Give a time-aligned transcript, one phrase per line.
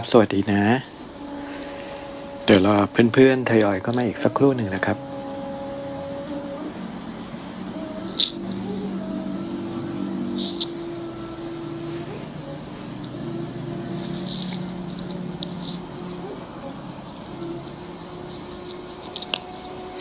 [0.00, 0.62] ครับ สวัสดีนะ
[2.44, 2.76] เดี๋ยวรอ
[3.12, 4.98] เพื่อนๆทยอยเข้ามาอีกสักครู่หนึ่งนะครับ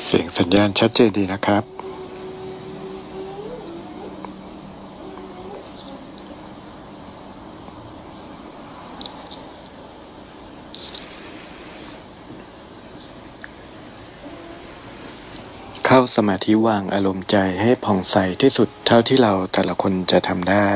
[0.05, 1.76] เสียงสัญญาณชัดเจนดีนะครับ
[16.17, 20.69] สมาธิวางอารมณ์ใจให้ผ่องใสที่สุดเท่าที่เราแต่ละคนจะทำได้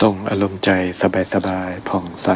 [0.00, 0.70] ส่งอารมณ์ใจ
[1.34, 2.28] สบายๆผ่องใส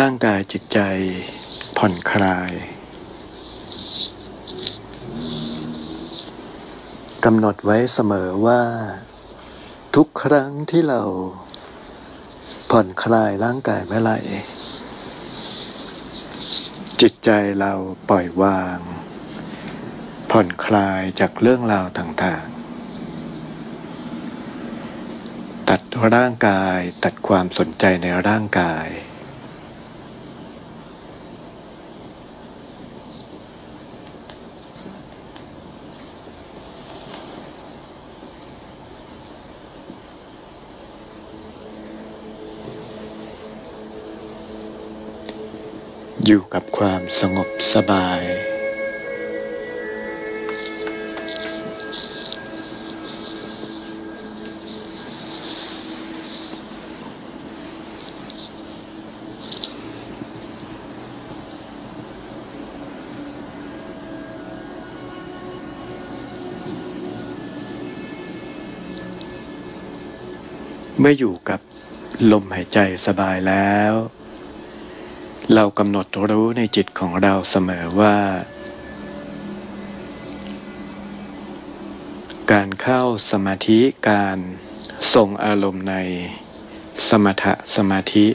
[0.00, 0.78] ร่างกายจิตใจ
[1.76, 2.75] ผ่อนคลาย
[7.30, 8.62] กำหนดไว้เสมอว่า
[9.96, 11.02] ทุกครั้งที่เรา
[12.70, 14.18] ผ่อนคลายร่างกายเมื่อไหร่
[17.00, 17.72] จิตใจเรา
[18.08, 18.78] ปล่อยวาง
[20.30, 25.80] ผ่อนคลายจากเรื่องราวต่างๆ ตัด
[26.14, 28.86] ร่างกายตัดความสนใจในร่างกาย
[46.26, 48.22] อยู่กับความสงบสบาย
[71.00, 71.60] เมื่ออยู่กับ
[72.32, 74.15] ลมหายใจสบายแล้ว
[75.54, 78.16] เรากำหนดรู้ในจิตของเราเสมอว่า
[82.52, 83.80] การเข้าสมาธิ
[84.10, 84.38] การ
[85.14, 85.96] ทรงอารมณ์ใน
[87.08, 88.26] สมถะสมาธิ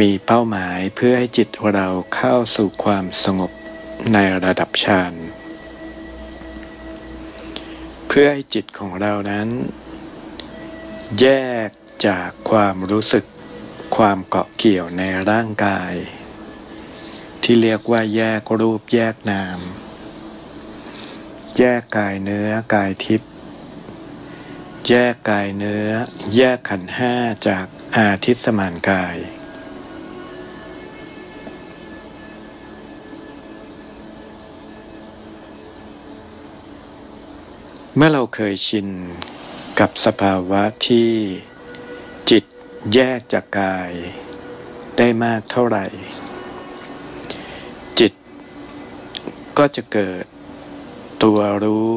[0.00, 3.50] มีเป้าหมายเพื่อให้จิตเราเข้าสู่ความสงบ
[4.12, 5.12] ในระดับฌาน
[8.08, 9.48] เพื่อให้จิตของเรานั้น
[11.20, 11.26] แย
[11.66, 11.68] ก
[12.06, 13.24] จากความรู้สึก
[13.96, 15.94] ความเกาะเกี่ยวในร่างกาย
[17.42, 19.58] ที่เรียกว่าแยกรูปแยกนาม
[21.58, 23.30] แยกกายเนื้อกายทิพย์
[24.88, 25.88] แยกกายเนื้อ
[26.36, 27.14] แยกขันห้า
[27.48, 29.16] จากอาทิตสมานกาย
[37.96, 38.88] เมื่อเราเคยชิน
[39.80, 41.10] กับสภาวะที่
[42.92, 43.90] แยกจากกาย
[44.98, 45.86] ได้มากเท่าไหร่
[47.98, 48.12] จิต
[49.58, 50.24] ก็จะเกิด
[51.22, 51.94] ตัวรู้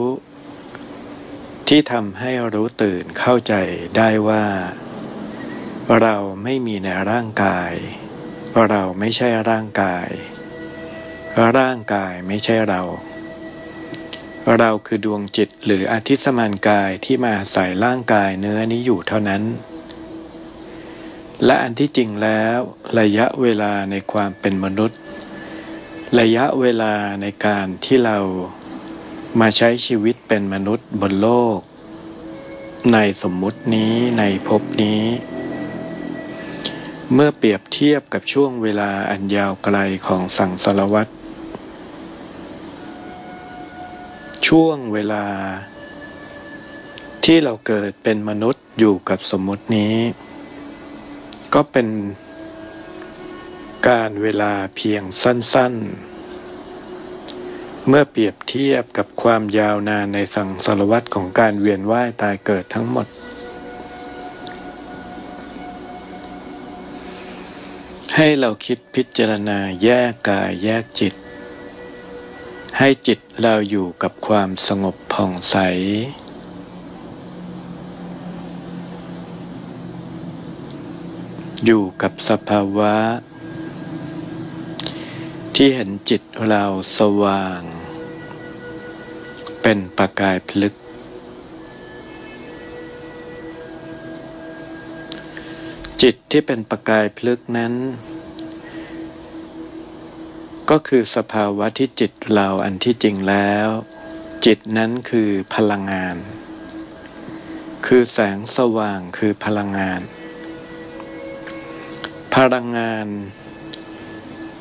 [1.67, 3.53] ที่ทำให้รู้ตื่นเข้าใจ
[3.97, 4.45] ได้ว่า
[6.01, 7.71] เราไม่มีในร่างกาย
[8.69, 10.09] เราไม่ใช่ร่างกาย
[11.57, 12.81] ร่างกายไม่ใช่เรา
[14.57, 19.43] เราคือดวงจิตหรืออาทิตสมานกายที่มาใส่ร่างกายเนื้อนี้อยู่เท่านั้น
[21.45, 22.59] และอันที่จริงแล้ว
[22.99, 24.99] ระยะเวลาในความเป็นมนุษย์
[26.19, 28.17] ระยะเวลาในการที่เรา
[29.39, 31.59] มาใช้ชีวิตเป็นมนุษย์บนโลก
[32.93, 35.01] ในสมมุตินี้ในภพนี้
[37.13, 41.11] เมื่อเปรียบเทียบกับช่วงเวลาอันยาวไกลของสังสารวัตร
[44.47, 45.25] ช่วงเวลา
[47.23, 49.95] ที่เราเกิดเป็นมนุษย์อยู่กับสมมุตินี้
[51.53, 51.87] ก็เป็น
[53.87, 55.73] การเวลาเพียงสั้น
[57.01, 63.07] ๆ เมื่อเปรียบเทียบกับความยาวนานในสังสารวัตรของการเวียนว่ายตายเกิดทั้งหมด
[68.15, 71.13] ให้เราคิดพิจารณาแยกกายแยกจิต
[72.77, 75.57] ให้จิตเราอยู่กับความสงบผ่องใส
[81.65, 82.95] อยู่กับสภาวะ
[85.55, 86.63] ที่เห็นจิตเรา
[86.97, 87.61] สว่าง
[89.61, 90.73] เป็นประกายพลึก
[96.01, 97.73] จิตที่เป็นประกายพลึกนั้น
[100.69, 103.67] ก็คือสภาวะที่จิตเราอันที่จริงแล้ว
[104.45, 106.15] จิตนั้นคือพลังงาน
[107.85, 110.01] คือแสงสว่างคือพลังงาน
[112.35, 113.07] พลังงาน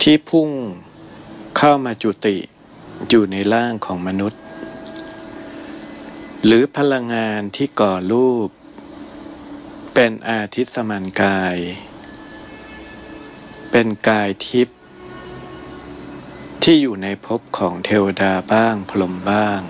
[0.03, 0.51] ที่พุ่ง
[1.57, 2.37] เข้ามาจุติ
[3.09, 4.43] อยู่ในร่างของมนุษย์
[6.45, 8.49] หรือพลังงานที่ก่อรูป
[9.95, 11.57] เป็นอาทิตย์สมานกาย
[13.71, 14.79] เป็นกายทิพย์
[16.63, 19.61] ที่อยู่ในภพของเทวดาบ้างพรหมบ้าง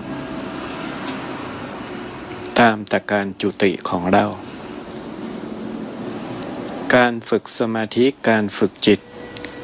[2.59, 4.25] ตามแต่การจุติของเรา
[6.95, 8.99] การฝึกสมาธิการฝึกจิต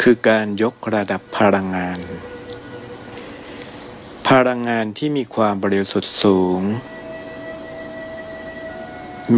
[0.02, 2.00] คือการยกระดับพลังงาน
[4.28, 6.62] พลังงานที่มีความบริสุทธิ์สูง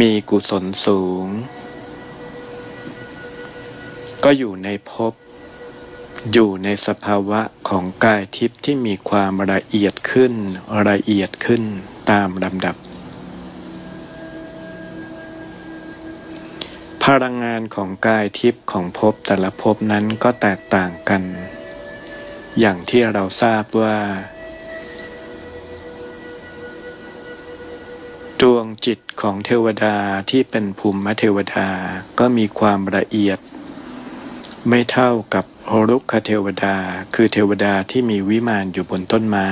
[0.00, 1.26] มีกุศลสูง
[4.24, 5.12] ก็อยู่ในภพ
[6.32, 10.32] อยู่ในสภาวะของกายทิพย์ที่มีความละเอียดขึ้น
[10.90, 11.62] ละเอียดขึ้น
[12.10, 12.76] ตามลำดับ
[17.12, 21.22] พลังงานของกายทิพย์ของภพแต่ละภพนั้นก็แตกต่างกัน
[22.60, 23.98] อย่างที่เราทราบว่า
[28.40, 29.96] ดวงจิตของเทวดา
[30.30, 31.68] ที่เป็นภูมิเทวดา
[32.18, 33.38] ก็มีความละเอียด
[34.68, 35.44] ไม่เท่ากับ
[35.88, 36.76] รุกขเทวดา
[37.14, 39.50] คือเทวดาที่มีวิมานอยู่บนต้นไม้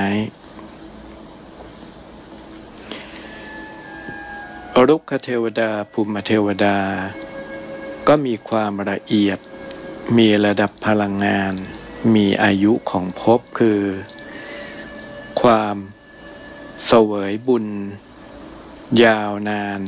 [4.87, 6.77] รุกขเทวดาภูมิเทวดา
[8.07, 9.39] ก็มีความละเอียด
[10.17, 11.53] มีระดับพลังงาน
[12.15, 13.81] มีอายุของภพคือ
[15.41, 15.75] ความ
[16.85, 17.65] เสวยบุญ
[19.03, 19.81] ยาวนาน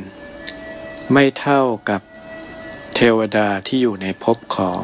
[1.12, 2.02] ไม่เท่ากับ
[2.94, 4.82] เทวดาที่อยู่ในภพของ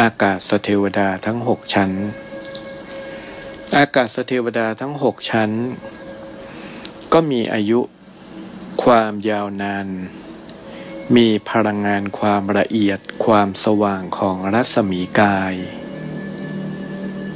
[0.00, 1.90] อากาศเทวดาทั้งหกชั้น
[3.78, 5.50] อากาศเทวดาทั้งหกชั้น
[7.12, 7.80] ก็มีอายุ
[8.82, 9.86] ความยาวนาน
[11.16, 15.54] มีพลังงานความละเอียดความสว่างของรัศมีกาย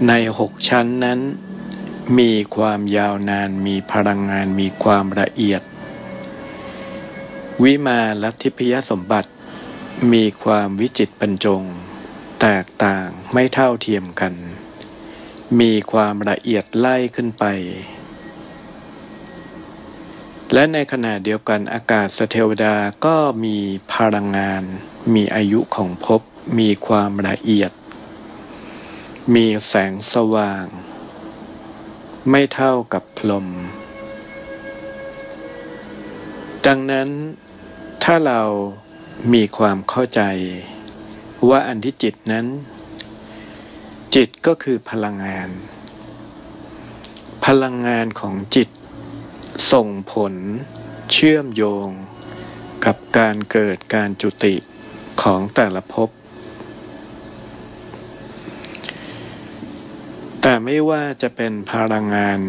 [0.09, 1.21] ในหกชั้นนั้น
[2.19, 5.63] มีความยาวนานมีพลังงานมีความละเอียด
[7.63, 9.31] วิมาลัทธิพยสมบัติ
[10.13, 11.63] มีความวิจิตบรรจง
[12.41, 14.35] แตกต่างไม่เท่าเทียมกัน
[15.61, 17.45] มีความละเอียดไล่ขึ้นไป
[20.53, 22.77] และในขณะเดียวกันอากาศเทวดา
[23.07, 23.57] ก็มี
[23.95, 24.63] พลังงาน
[25.15, 26.21] มีอายุของภพ
[26.59, 27.73] มีความละเอียด
[29.35, 30.65] มีแสงสว่าง
[32.31, 33.49] ไม่เท่ากับพรหม
[36.67, 37.09] ดังนั้น
[38.05, 38.43] ถ้าเรา
[39.33, 40.23] มีความเข้าใจ
[41.49, 42.47] ว่าอันที่จิตนั้น
[44.15, 45.49] จิตก็คือพลังงาน
[47.45, 48.69] พลังงานของจิต
[49.73, 50.35] ส่งผล
[51.13, 51.89] เชื่อมโยง
[52.85, 54.55] กับการเกิดการจุติ
[55.23, 56.09] ของแต่ละภพ
[60.43, 62.41] แต่ไม่ว่าจะเป็นพลังงาน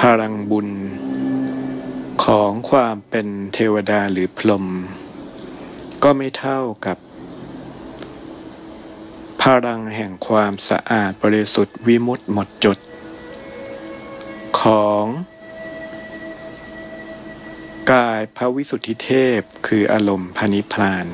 [0.00, 0.68] พลังบุญ
[2.24, 4.66] ของความเป็นเทวดาหรือพรหม
[6.02, 6.98] ก็ไม่เท่ากับ
[9.42, 12.78] พลังแห่งความสะอาดบริสุทธิ์วิมุตติหมดจด
[14.60, 15.04] ของ
[17.92, 21.06] กายพระวิสุทธิเทพคืออารมณ์พานิพพาน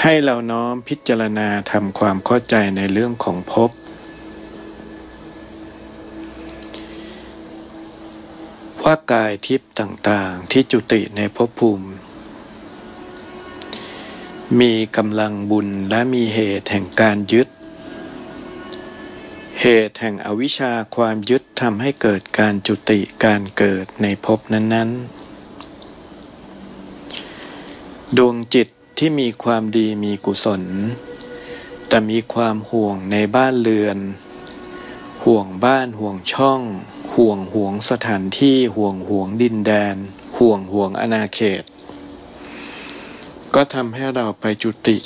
[0.00, 3.70] ให้เราน้อมพิจารณาทำความเข้าใจในเรื่องของภพ
[8.84, 11.88] ว่ากายทิพย์ต่างๆที่จุติในภพภูมิ
[14.60, 17.48] มีกำลังบุญและมีเหตุแห่งการยึด
[19.64, 30.62] เหตุแห่งอวิชชาความยึดทำให้เกิดการจุติการเกิดในภพนั้นๆ ดวงจิตที่มีความดีมีกุศล
[31.88, 33.98] แต่มีความห่วงในบ้านเรือน
[35.24, 36.60] ห่วงบ้านห่วงช่อง
[37.14, 39.96] ห่วงห่วงสถานที่ห่วงห่วงดินแดน
[40.38, 41.62] ห่วงห่วงอาณาเขต
[43.54, 44.98] ก็ทำให้เราไปจุติ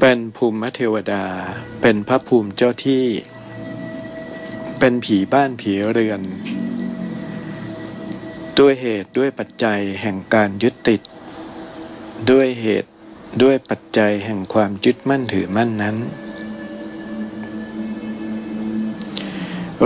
[0.00, 1.24] เป็นภูมิเทวดา
[1.80, 3.06] เป็นพระภูมิเจ้าที่
[4.78, 6.20] เป็นผีบ้านผีเรือน
[8.58, 11.00] ด้วยเหตุด้วยปัจจัยแห่งการยึดติด
[12.30, 12.90] ด้วยเหตุ
[13.42, 15.96] ด้วยปัจจัยแห่งความยึดมั่นถือมั่นนั้น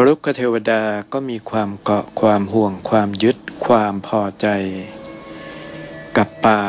[0.04, 4.47] รุกขเทวดาก็มีความเกาะความห่วงความยึดความพอใจ
[6.16, 6.62] กับป่า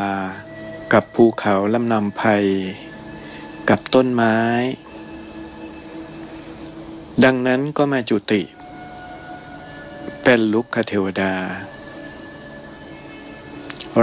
[0.94, 2.24] กับภูเขาลำนำไพ
[3.70, 4.38] กับต้นไม้
[7.24, 8.42] ดังนั้นก็มาจุติ
[10.24, 11.34] เป็นลุกขเทวดา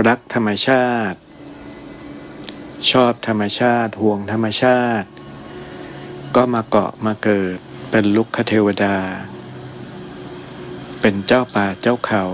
[0.06, 1.18] รักธรรมชาติ
[2.90, 5.08] ชอบธรรมชาติห่วงธรรมชาติ
[6.36, 7.58] ก็มาเกาะมาเกิด
[7.90, 8.96] เป็นลุกคเทวดา
[11.00, 12.24] เป็นเจ้าป่าเจ้าเขา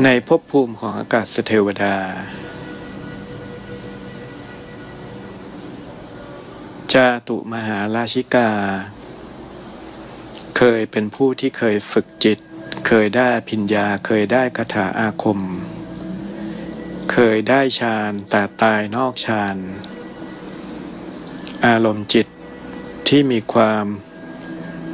[0.00, 1.96] ในภพภูมิของอากาศเทวดา
[6.92, 8.50] จาตุมหาราชิกา
[10.56, 12.38] เคยเป็นผู้ที่เคยฝึกจิต
[12.86, 15.40] เคยได้พิญญา เคยได้คาถาอาคม
[17.12, 19.56] เคยได้ฌานแต่ตายนอกฌาน
[21.66, 22.26] อารมณ์จิต
[23.08, 23.86] ที่มีความ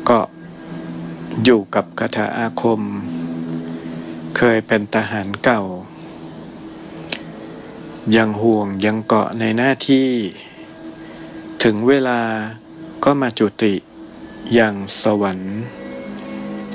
[0.05, 0.29] เกาะ
[1.45, 2.83] อยู่กับคาถาอาคม
[4.37, 5.63] เคยเป็นทหารเก่า
[8.17, 10.09] ยังห่วงยังเกาะในหน้าที่
[11.63, 12.21] ถึงเวลา
[13.05, 13.75] ก็มาจุติ
[14.55, 15.53] อย่างสวรรค์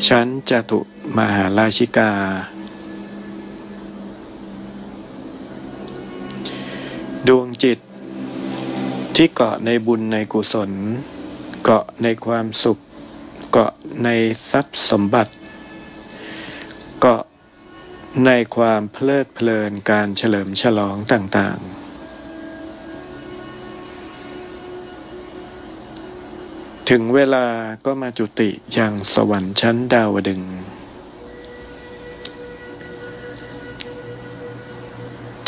[0.08, 0.80] ชั้นจตุ
[1.18, 2.12] มหาราชิกา
[7.28, 7.80] ดวงจิต
[9.16, 10.72] ที่เกาะในบุญในกุศล
[11.64, 12.78] เกาะในความสุข
[13.52, 13.72] เกาะ
[14.04, 14.10] ใน
[14.52, 15.32] ทรัพย์สมบัติ
[18.26, 21.84] ในความเพลิดเพลินการเฉลิมฉลองต่างๆ
[26.90, 27.46] ถึงเวลา
[27.86, 30.42] ก็มาจุติอย่างสวรรค์ชั้นดาวดึง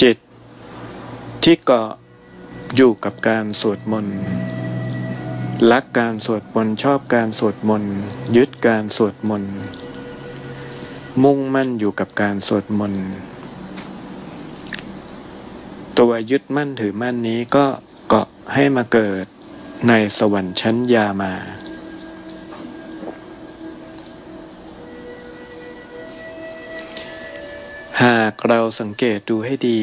[0.01, 0.17] จิต
[1.43, 1.89] ที่เกาะ
[2.75, 4.17] อยู่กับการสวดมนต์
[5.71, 7.93] รักการสวดมนต์ชอบการสวดมนต์
[8.35, 9.55] ยึดการสวดมนต์
[11.23, 13.05] มุ่งมั่นอยู่กับการสวดมนต์
[15.99, 17.65] ตัวยึดมั่นถือมั่นนี้ก็
[18.07, 19.25] เกาะให้มาเกิด
[19.87, 21.33] ในสวรรค์ชั้นยามา
[28.03, 29.81] หากเราสังเกตดูให้ดี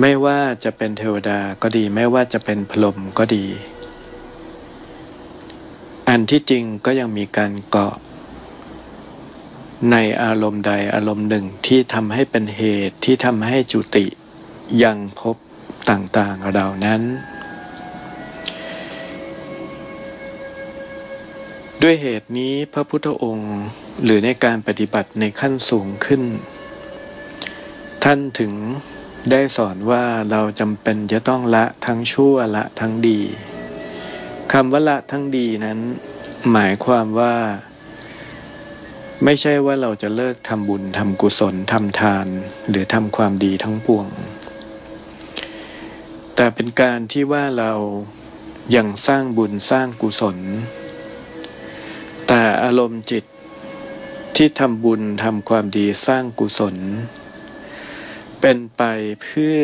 [0.00, 3.44] ไม่ว่าจะเป็นเทวดาก็ดี ไม่ว่าจะเป็นพรหมก็ดี
[6.08, 7.94] อันที่จริงก็ยังมีการเกาะ
[9.92, 14.06] ในอารมณ์ใดอารมณ์หนึ่งที่ทำให้เป็นเหตุที่ทำให้จุติ
[14.82, 15.36] ยังพบ
[15.90, 17.02] ต่างๆเหล่านั้น
[21.82, 23.56] ด้วยเหตุนี้พระพุทธองค์
[24.04, 26.22] หรือในการปฏิบัติในขั้นสูงขึ้น
[28.04, 28.52] ท่านถึง
[29.30, 33.20] ได้สอนว่าเราจำเป็นจะต้องละทั้งชั่วละทั้งดี
[34.52, 35.78] คำว่าละทั้งดีนั้น
[36.52, 37.34] หมายความว่า
[39.24, 42.26] ไม่ใช่ว่าเราจะเลิกทำบุญทำกุศลทำทาน
[42.68, 44.06] หรือทำความดีทั้งปวง
[46.34, 47.72] แต่เป็นการที่ว่าเรา
[48.76, 50.36] ยังสร้างบุญสร้างกุศล
[52.28, 53.24] แต่อารมณ์จิต
[54.36, 56.76] ที่ทำบุญทำความดีสร้างกุศล
[58.40, 58.82] เป็นไป
[59.22, 59.60] เพื่อ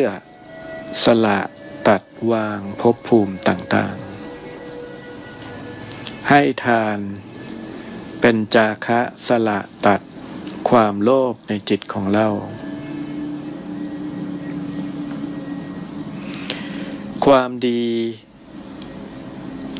[1.03, 1.39] สละ
[1.87, 4.05] ตัดวางภพภูมิต่างๆ
[6.29, 6.99] ให้ทาน
[8.19, 10.01] เป็นจาคะสละตัด
[10.69, 12.27] ความโลภในจิตของเรา
[17.25, 17.85] ความดี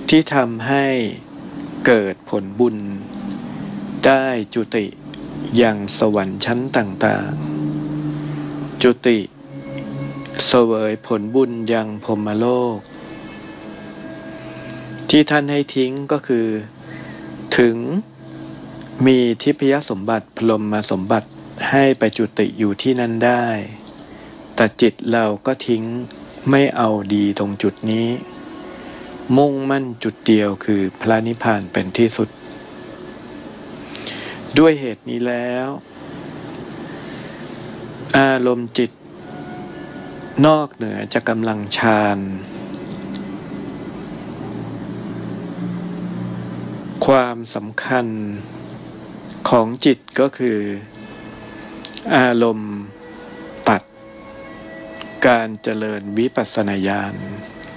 [0.09, 0.85] ที่ทำให้
[1.85, 2.77] เกิดผลบุญ
[4.05, 4.85] ได้จุติ
[5.57, 9.19] อย่างสวรรค์ชั้นต่างๆ จุติ
[10.47, 12.77] เสวยผลบุญยังพรมโลก
[15.09, 16.47] ที่ท่านให้ทิ้งก็คือ
[17.57, 17.77] ถึง
[19.03, 21.27] มีทิพยสมบัติพรมมาสมบัติ
[21.69, 23.45] ให้ไปจุติอยู่ที่นั่นได้
[24.55, 25.83] แต่จิตเราก็ทิ้ง
[26.49, 28.07] ไม่เอาดีตรงจุดนี้
[29.37, 32.29] มุ่งมั่นจุดเดียวคือพระนิพพานเป็นที่สุด
[34.57, 35.67] ด้วยเหตุนี้แล้ว
[38.17, 38.91] อารมณ์จิต
[40.45, 42.19] นอกเหนือจะกกำลังฌาน
[47.05, 48.07] ความสำคัญ
[49.49, 50.59] ของจิตก็คือ
[52.15, 52.75] อารมณ์
[53.69, 53.83] ตัด
[55.27, 57.13] การเจริญวิปัสสนาญาณ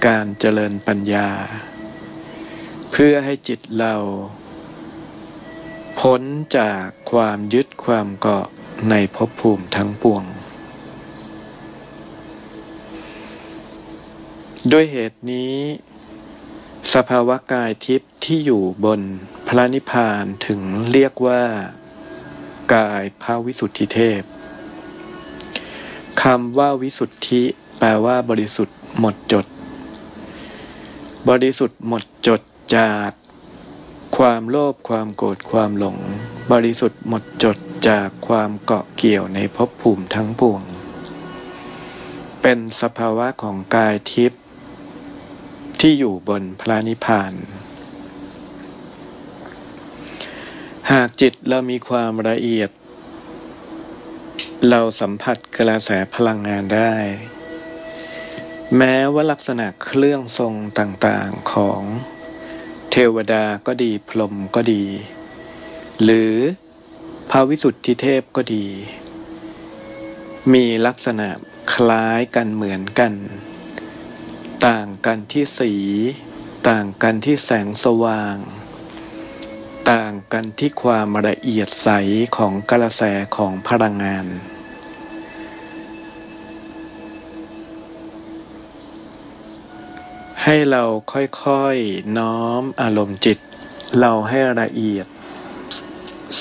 [0.07, 1.29] การเจริญปัญญา
[2.91, 3.95] เพื่อให้จิตเรา
[5.99, 6.21] พ้น
[6.57, 8.47] จากความยึดความเกาะ
[8.89, 10.23] ในภพภูมิทั้งปวง
[14.71, 15.55] ด้วยเหตุนี้
[16.93, 19.01] สภาวะกายทิพย์ ที่อยู่บน
[19.47, 20.61] พระนิพพานถึง
[20.91, 21.43] เรียกว่า
[22.73, 24.21] กายพระวิสุทธิเทพ
[26.21, 27.43] คำว่าวิสุทธิ
[27.79, 29.45] แปลว่าบริสุทธิ์หมดจด
[31.29, 32.41] บริสุทธิ์หมดจด
[32.77, 33.09] จาก
[34.17, 35.97] ความโลภความโกรธความหลง
[36.51, 37.57] บริสุทธิ์หมดจด
[37.89, 40.61] จากความเกาะเกี่ยวในภพภูมิทั้งปวง
[42.41, 44.41] เป็นสภาวะของกายทิพย์
[45.79, 47.33] ที่อยู่บนพระนิพพาน
[50.95, 52.69] หากจิตเรามีความละเอียด
[54.69, 56.93] เราสัมผัสกระแสพลังงานได้
[58.77, 61.81] แม้ว่าลักษณะเครื่องทรงต่างๆของ
[62.91, 64.83] เทวดาก็ดีพรหมก็ดี
[66.03, 66.33] หรือ
[67.29, 68.65] พระวิสุทธิเทพก็ดี
[70.53, 71.29] มีลักษณะ
[71.73, 73.13] คล้ายกันเหมือนกัน
[74.65, 75.73] ต่างกันที่สี
[76.69, 78.37] ต่างกันที่แสงสว่าง
[79.89, 81.89] ต่างกันที่ความละเอียดใส
[82.37, 83.03] ของกระแส
[83.35, 84.25] ของพลังงาน
[90.43, 93.37] ให้เราค่อยๆน้อมอารมณ์จิต
[93.99, 95.07] เราให้ละเอียด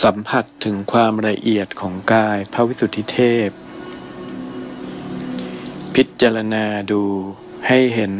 [0.03, 3.49] สัมผัสถึงความละเอียดของกายพระวิสุทธิเทพ
[5.95, 7.03] พิจารณาดู
[7.67, 8.15] ให้เห็น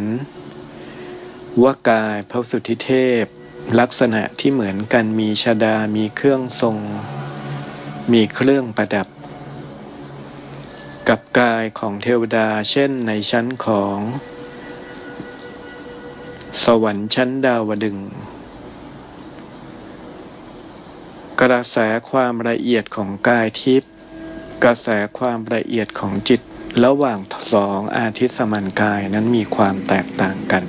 [1.63, 3.25] ว่ากายพระวิสุทธิเทพ
[3.77, 6.77] ลักษณะที่เหมือนกันมีชดา มีเครื่องทรง
[8.13, 9.09] มีเครื่องประดับ
[11.09, 13.99] กับกายของเทวดาเช่นในชั้นของ
[16.65, 17.99] สวรรค์ชั้นดาวดึง
[21.41, 21.77] กระแส
[22.11, 23.91] ความละเอียดของกายทิพย์
[24.63, 26.41] กระแสความละเอียดของจิต
[26.85, 27.19] ระหว่าง
[27.53, 30.65] สองอาทิตย์สมันกายนั้นมีความแตกต่างกัน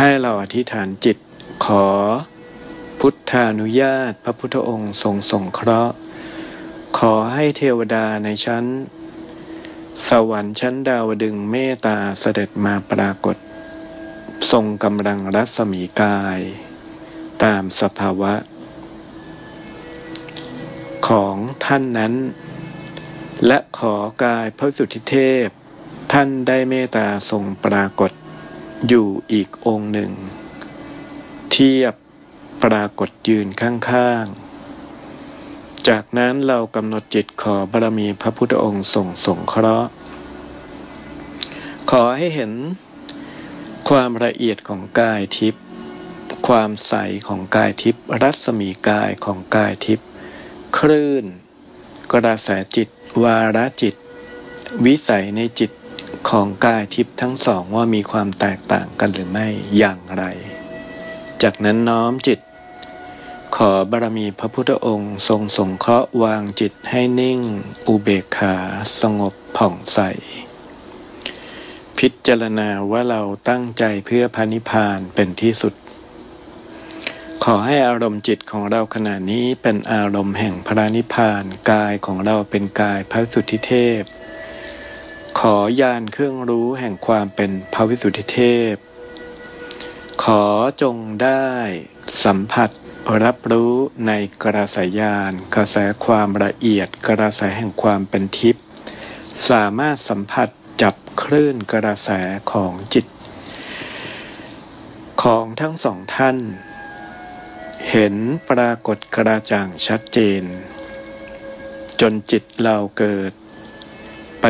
[0.00, 1.16] ให้เราอธิษฐานจิต
[1.64, 1.86] ขอ
[3.00, 5.94] พุทธานุญาตพระพุทธองค์ทรงสงเคราะห์
[6.98, 8.64] ขอให้เทวดาในชั้น
[10.08, 13.36] สวรรค์ชั้นดาวดึงเมตตาเสด็จมาปรากฏ
[14.50, 16.40] ทรงกำลังรัศมีกาย
[17.42, 18.34] ตามสภาวะ
[21.08, 22.14] ของท่านนั้น
[23.46, 25.46] และขอกายพระสุทธิเทพ
[26.12, 28.12] ท่านได้เมตตาทรงปรากฏ
[28.88, 30.12] อยู่อีกองค์หนึ่ง
[31.50, 31.94] เทียบ
[32.62, 39.90] ปรากฏยืนข้างๆ จากนั้นเรากำหนดจิตขอบารมีพระพุทธองค์ทรงสงเคราะห์
[41.90, 42.52] ขอให้เห็น
[43.88, 45.62] ความละเอียดของกายทิพย์
[46.48, 46.94] ความใส
[47.28, 50.06] ของกายทิพย์รัศมีกายของกายทิพย์
[50.78, 51.24] คลื่น
[52.12, 52.88] กระแสจิต
[53.22, 53.94] วาระจิต
[54.84, 55.70] วิสัยในจิต
[56.28, 60.24] ของกายทิพย์ทั้งสองว่ามีความแตกต่างกันหรือไม่อย่างไร
[61.42, 62.40] จากนั้นน้อมจิต
[63.56, 67.40] ขอบารมีพระพุทธองค์ทรงสงเคราะห์วางจิตให้นิ่ง
[67.86, 68.54] อุเบกขา
[69.00, 69.98] สงบผ่องใส
[71.98, 75.74] พิจารณาว่าเราตั้งใจเพื่อพานิพพานเป็นที่สุด
[77.44, 84.02] ขอให้อารมณ์จิตของเราขณะนี้เป็นอารมณ์แห่งพระนิพพานกายของเราเป็นกายพระสุทธิเทพ
[85.38, 88.40] ขอยานเครื่องรู้แห่งความเป็นพระวิสุทธิเท
[88.72, 88.74] พ
[90.22, 90.44] ขอ
[90.82, 91.50] จงได้
[92.24, 92.70] สัมผัส
[93.24, 93.74] รับรู้
[94.06, 94.12] ใน
[94.44, 98.64] กระแสยานกระแสความละเอียดกระแสแห่งความเป็นทิพย์
[99.48, 100.48] สามารถสัมผัส
[100.82, 102.10] จับคลื่นกระแส
[102.52, 103.06] ของจิต
[105.22, 106.38] ของทั้งสองท่าน
[107.90, 108.14] เห็น
[108.50, 110.42] ปรากฏกระจ่างชัดเจน
[112.00, 113.32] จนจิตเราเกิด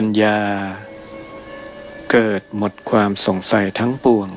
[0.00, 0.40] ปัญญา
[2.12, 4.28] เกิดหมดความสงสัยทั้งปวง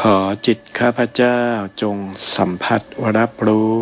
[0.00, 1.40] ขอจิตข้าพเจ้า
[1.82, 1.96] จง
[2.36, 2.80] สัมผัส
[3.16, 3.78] รับรู้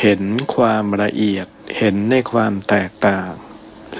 [0.00, 0.22] เห็น
[0.54, 1.46] ความละเอียด
[1.78, 3.30] เห็นในความแตกต่าง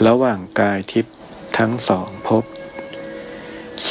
[0.06, 1.16] ระหว่างกายทิพย์
[1.58, 2.44] ทั้งสองภพ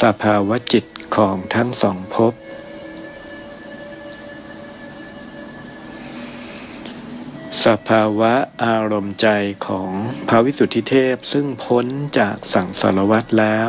[0.00, 0.84] สภาวะจิต
[1.16, 2.34] ของทั้งสองภพ
[7.66, 9.28] สภาวะอารมณ์ใจ
[9.66, 9.90] ของ
[10.28, 11.86] พระวิสุทธิเทพซึ่งพ้น
[12.18, 13.68] จากสังสารวัฏแล้ว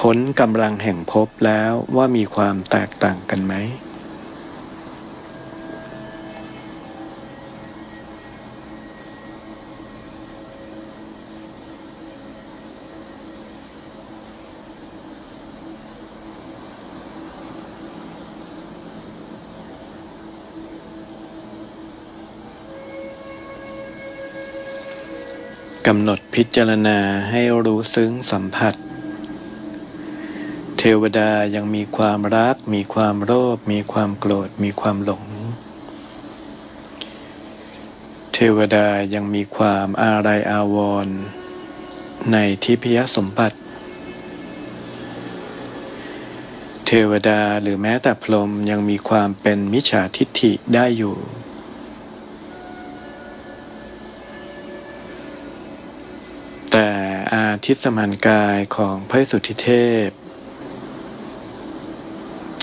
[0.00, 3.54] พ้นกำลังแห่งภพแล้วว่ามีความแตกต่างกันไหม
[25.88, 26.98] กำหนดพิจารณา
[27.30, 28.74] ให้รู้ซึ้งสัมผัส
[30.78, 35.24] เทวดายังมีความรัก มีความโลภมีความโกรธ มีความหลง
[38.34, 41.16] เทวดายังมีความอาลัยอาวรณ์
[42.32, 43.58] ในทิพยสมบัติ
[46.86, 51.16] เทวดาหรือแม้แต่พรหมยังมีความเป็นมิจฉาทิฏฐิได้อยู่
[56.72, 56.88] แต่
[57.29, 57.29] อา
[57.64, 59.68] ทิตสมานกายของพระสุทธิเท
[60.06, 60.08] พ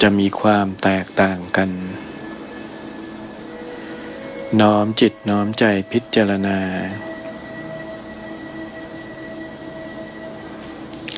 [0.01, 1.69] จะมีความแตกต่างกัน
[4.61, 6.59] น้อมจิตน้อมใจพิจารณา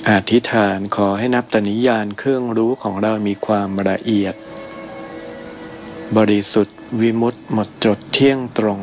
[0.09, 4.35] อธิษฐานขอให้นับตนิยานเครื่องรู้ของเรามีความละเอียด
[6.17, 8.79] บริสุทธิ์วิมุตต์หมดจดเที่ยงตรง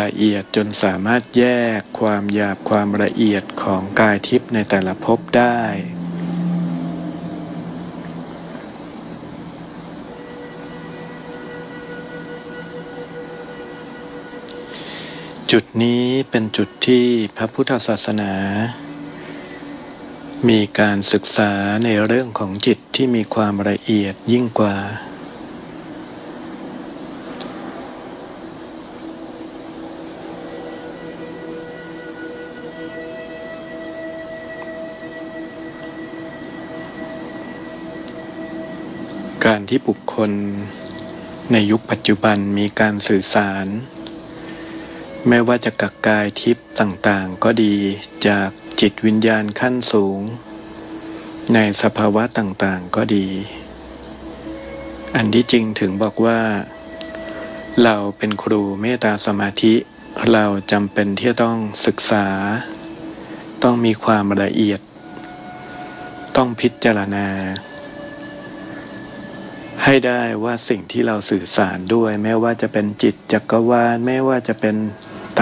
[0.00, 1.44] ละเอียดจนสามารถแย
[1.78, 5.58] กความหยาบความละเอียดของกายทิพย์ในแต่ละภพได้
[15.52, 18.32] จุดนี้เป็นจุดที่พระพุทธศาสนา
[20.48, 21.52] มีการศึกษา
[21.84, 24.76] ในเรื่องของจิตที่มีความละเอียดยิ่งกว่า
[39.70, 40.30] ที่บุคคล
[41.52, 43.66] ในยุคปัจจุบันมีการสื่อสาร
[45.28, 47.76] ไม่ว่าจะกักกายทิพย์ต่างๆ ก็ดี
[48.26, 48.48] จาก
[48.80, 50.20] จิตวิญญาณขั้นสูง
[51.54, 53.26] ในสภาวะต่างๆก็ดี
[55.16, 56.40] อันที่จริงถึงบอกว่า
[57.82, 59.74] เราเป็นครูเมตตาสมาธิ
[60.32, 62.26] เราจำเป็นที่ต้องศึกษา
[63.62, 64.80] ต้องมีความละเอียด
[66.36, 67.26] ต้องพิจารณา
[69.88, 74.76] ให้ได้ว่าสิ่งที่เราสื่อสารด้วย ไม่ว่าจะเป็นจิตจักรวาลไม่ว่าจะเป็น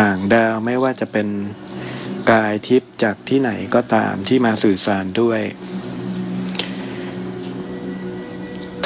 [0.01, 1.29] ต่างดาว ไม่ว่าจะเป็น
[2.31, 5.41] กายทิพย์จากที่ไหนก็ตามที่มาสื่อสารด้วย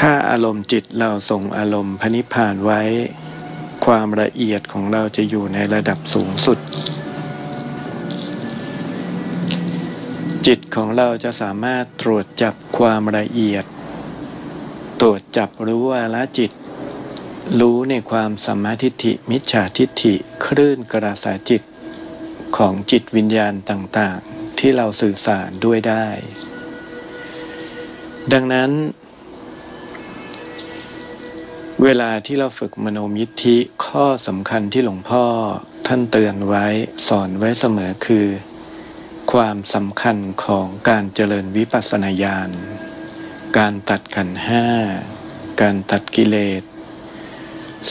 [0.01, 2.81] ถ้าอารมณ์จิตเราส่งอารมณ์พนิพานไว้
[3.85, 6.59] ความละเอียดของเราจะอยู่ในระดับสูงสุด
[10.47, 13.65] จิตของเราจะสามารถตรวจจับความละเอียด
[15.01, 16.51] ตรวจจับรู้วาละจิต
[17.61, 21.63] รู้ในความสัมมาทิฏฐิมิจฉาทิฏฐิคลื่นกระแสจิต
[22.57, 26.07] ของจิตวิญญาณต่างๆ ที่เราสื่อสารด้วยได้
[28.33, 28.71] ดังนั้น
[31.83, 33.57] เวลาที่เราฝึกมโนมิทธิ
[33.87, 35.25] ข้อสำคัญที่หลวงพ่อ
[35.87, 36.67] ท่านเตือนไว้
[37.09, 38.27] สอนไว้เสมอคือ
[39.33, 42.51] ความสำคัญของการเจริญวิปัสสนาญาณ
[43.57, 44.67] การตัดขันห้า
[45.63, 46.63] การตัดกิเลส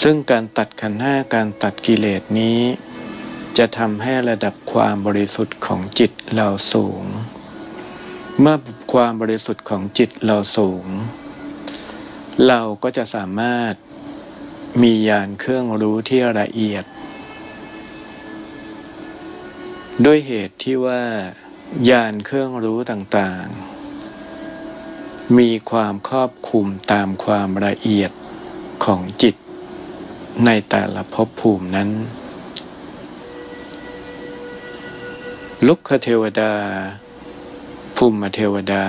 [0.02, 2.62] ซึ่งการตัดขันห้าการตัดกิเลสนี้
[3.58, 7.04] จะทำให้ระดับความบริสุทธิ์ของจิตเราสูง
[8.40, 8.58] เมื่อ
[8.94, 10.86] ความบริสุทธิ์ของจิตเราสูง
[12.48, 13.74] เราก็จะสามารถ
[14.82, 16.86] มียานเครื่องรู้ที่ละเอียด
[20.06, 21.04] ด้วยเหตุที่ว่า
[21.90, 23.67] ยานเครื่องรู้ต่างๆ
[25.36, 28.12] มีความครอบคุมตามความละเอียด
[28.86, 29.36] ของจิต
[30.46, 31.90] ในแต่ละภพภูมินั้น
[35.68, 36.54] ลุกเทวดา
[37.98, 38.86] ภูมิเทวดา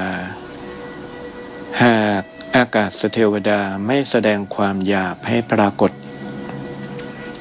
[1.82, 2.22] หาก
[2.56, 5.92] อากาศเทวดาไม่แสดงความหยาบให้ปรากฏ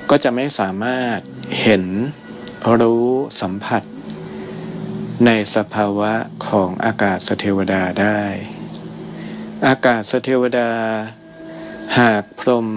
[0.10, 1.19] ก็จะไม่สามารถ
[1.62, 1.83] เห็น
[2.79, 3.07] รู้
[3.41, 3.83] สัมผัส
[5.25, 6.13] ในสภาวะ
[6.47, 8.21] ของอากาศเทวดาได้
[9.65, 10.72] อากาศเทวดา
[11.98, 12.67] หากพรม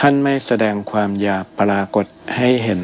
[0.00, 2.82] ท่านไม่แสดงความหยาบปรากฏให้เห็น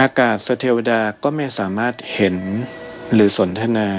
[0.00, 2.36] อากาศสเทวดาก็ไม่สามารถเห็น
[3.12, 3.90] หรือสนทนา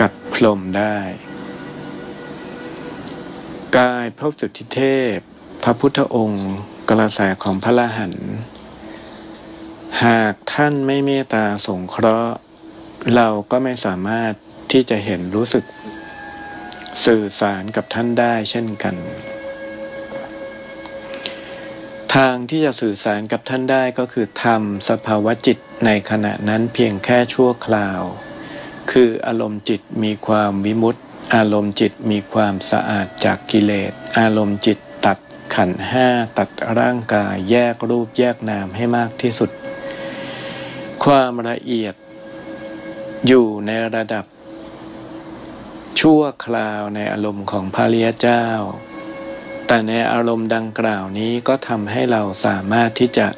[0.00, 0.98] กับพรมได้
[3.78, 4.80] กายพระสุทธิเท
[5.14, 5.16] พ
[5.62, 6.54] พระพุทธองค์
[6.88, 8.14] กระแสของพระละหัน
[10.04, 12.34] หากท่านไม่เมตตาสงเคราะห์
[13.14, 14.34] เราก็ไม่สามารถ
[14.76, 15.64] ที่จะเห็นรู้สึก
[17.06, 18.94] สื่อสารกับท่านได้เช่นกัน
[22.14, 28.02] ทางที่จะสื่อสารกับท่านได้ก็คือทำสภาวะจิตในขณะนั้นเพียงแค่ชั่วคราว
[28.92, 31.00] คืออารมณ์จิตมีความวิมุตติ
[31.34, 35.18] อารมณ์จิตมีความสะอาดจากกิเลส อารมณ์จิตตัด
[35.54, 36.08] ขันห้า
[36.38, 39.50] ตัดร่างกายแยกรูปแยกนามให้มากที่สุด
[41.04, 41.94] ความละเอียด
[43.26, 44.24] อยู่ในระดับ
[46.00, 48.46] ชั่วคราวในอารมณ์ของพระริยเจ้า
[49.66, 53.28] แต่ในอารมณ์ดังกล่าวนี้ก็ทำให้เราสามารถที่จะ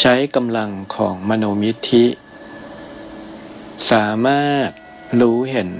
[0.00, 2.06] ใช้กำลังของมโนมิธิ
[3.90, 4.68] สามารถ
[5.20, 5.70] รู้เห็น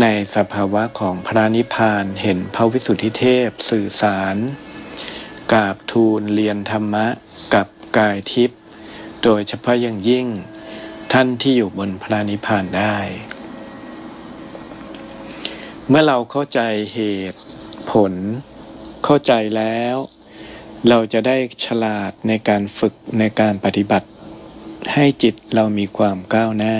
[0.00, 0.06] ใน
[0.36, 4.36] สภาวะของพระนิพพานเห็นพระวิสุทธิเทพสื่อสาร
[5.52, 7.06] กาบทูลเรียนธรรมะ
[7.54, 7.66] กับ
[7.98, 8.60] กายทิพย์
[9.22, 10.26] โดยเฉพาะอย่างยิ่ง
[11.12, 12.98] ท่านที่อยู่บนพระนิพพานได้
[15.90, 16.60] เมื่อเราเข้าใจ
[16.94, 17.00] เห
[17.32, 17.40] ตุ
[17.90, 18.12] ผล
[19.04, 19.96] เข้าใจแล้ว
[20.88, 24.08] เราจะได้ฉลาดในการฝึกในการปฏิบัติ
[24.94, 26.76] ให้จิตเรามีความก้าวหน้า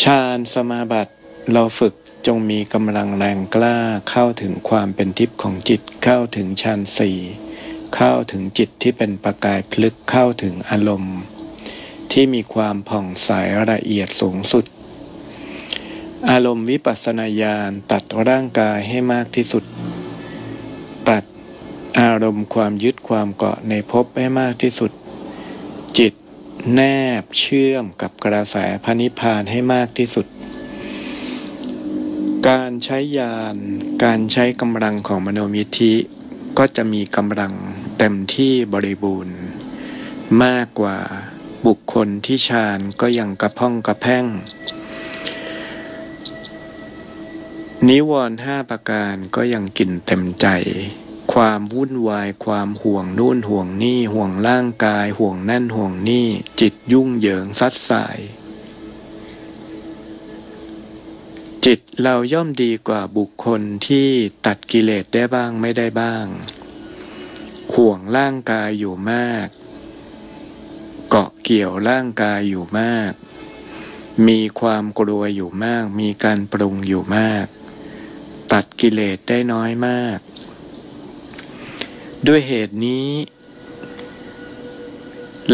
[0.00, 1.14] ฌานสมาบัติ
[1.52, 1.94] เราฝึก
[2.26, 3.78] จงมีกำลังแรงกล้า
[4.10, 7.18] เข้าถึงความเป็นทิพย์ของจิตเข้าถึงฌานสี่
[7.94, 11.18] เข้าถึงจิตที่เป็นประกายพลึกเข้าถึงอารมณ์
[12.12, 13.30] ที่มีความผ่องใส
[13.70, 14.64] ละเอียดสูงสุด
[16.26, 19.64] อารมณ์วิปัสสนาญาณตัดร่างกายให้มากที่สุด
[21.08, 21.24] ตัด
[22.00, 24.90] อารมณ์ความยึดความเกาะในภพให้มากที่สุด
[25.98, 26.12] จิต
[26.74, 26.80] แน
[27.22, 30.26] บเชื่อมกับกระแสพระนิพพานให้มากที่สุด
[32.48, 33.56] การใช้ญาณ
[34.04, 35.94] การใช้กำลังของมโนมิธิ
[36.58, 37.52] ก็จะมีกำลัง
[37.98, 39.36] เต็มที่บริบูรณ์
[40.42, 40.98] มากกว่า
[41.66, 44.26] บุคคลที่ฌานก็ยังกระพ้องกระแพ่ง
[47.86, 50.46] นิวรณ์ห้าประการก็ยังกินเต็มใจ
[51.32, 56.26] ความวุ่นวายความห่วงนู่นห่วงนี่ห่วงร่างกาย ห่วงนั่นห่วงนี่
[56.60, 58.18] จิตยุ่งเหยิงซัดสาย
[61.64, 64.08] จิตเราย่อมดีกว่าบุคคลที่
[64.46, 66.26] ตัดกิเลสได้บ้างไม่ได้บ้าง
[67.74, 69.46] ห่วงร่างกายอยู่มาก
[71.08, 73.12] เกาะเกี่ยวร่างกายอยู่มาก
[74.28, 77.46] มีความกลัวอยู่มาก มีการปรุงอยู่มาก
[78.52, 80.18] ตัดกิเลสได้น้อยมาก
[82.26, 83.08] ด้วยเหตุนี้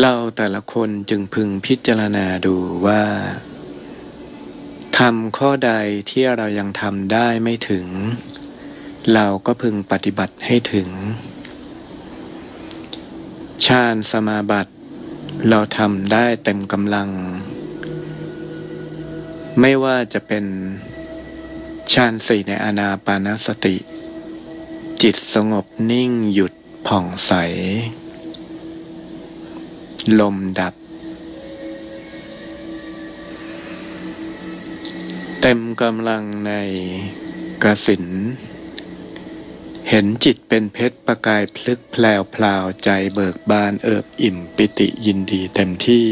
[0.01, 3.05] เราแต่ละคนจึงพึงพิจารณาดูว่า
[4.99, 5.73] ทำข้อใด
[6.11, 7.87] ที่เรายังทำได้ไม่ถึง
[9.15, 10.89] เราก็พึงปฏิบัติให้ถึง
[13.67, 14.73] ฌานสมาบัติ
[15.49, 17.09] เราทำได้เต็มกำลัง
[19.61, 20.45] ไม่ว่าจะเป็น
[21.93, 23.77] ฌานสี่ในอนาปานสติ
[25.03, 26.53] จิตสงบนิ่งหยุด
[26.87, 27.33] ผ่องใส
[30.21, 30.75] ลมดับ
[35.41, 36.53] เต็มกำลังใน
[37.63, 38.05] กระสิน
[39.89, 46.07] เห็นจิตเป็นเพชรประกายพลึกแผลวพลาวใจเบิกบานเอิบอิ่มปิติยินดีเต็มที่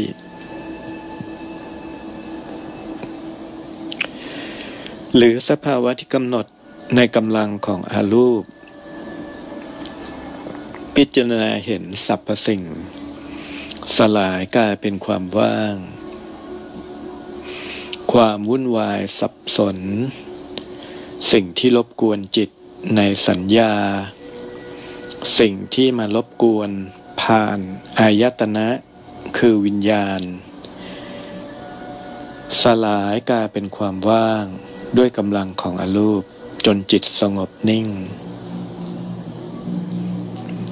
[5.15, 6.45] หรือสภาวะที่กำหนด
[6.95, 8.43] ในกำลังของอารูป
[10.95, 12.63] พิจารณาเห็นสรรพสิ่ง
[13.95, 15.75] สลายกลายเป็นความว่าง
[18.13, 19.77] ความวุ่นวายสับสน
[21.31, 22.49] สิ่งที่รบกวนจิต
[22.95, 23.73] ในสัญญา
[25.39, 26.69] สิ่งที่มารบกวน
[27.21, 27.59] ผ่าน
[27.99, 28.67] อายตนะ
[29.37, 30.21] คือวิญญาณ
[32.61, 34.45] สลายกลายเป็นความว่าง
[34.97, 36.23] ด้วยกำลังของอรูป
[36.65, 37.87] จนจิตสงบนิ่ง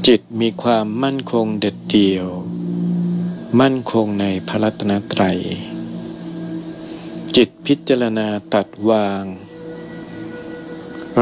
[0.08, 2.28] จิตมีความมั่นคงเด็ดเดี่ยว
[3.62, 5.40] มั่นคงในพระรัตนตรัย
[7.36, 9.24] จิตพิจารณาตัดวาง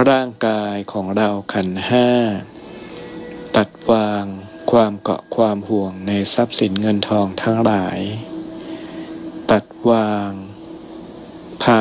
[0.09, 2.09] ร่างกายของเราขันห้า
[3.55, 4.23] ตัดวาง
[4.71, 7.99] ความเกาะความห่วงในทรัพย์สินเงินทองทั้งหลาย
[9.51, 10.31] ตัดวาง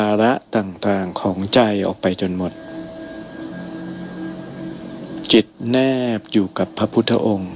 [0.00, 2.52] าระต่างๆของใจออกไปจนหมด
[5.32, 5.76] จิตแน
[6.18, 7.54] บอยู่กับพระพุทธองค์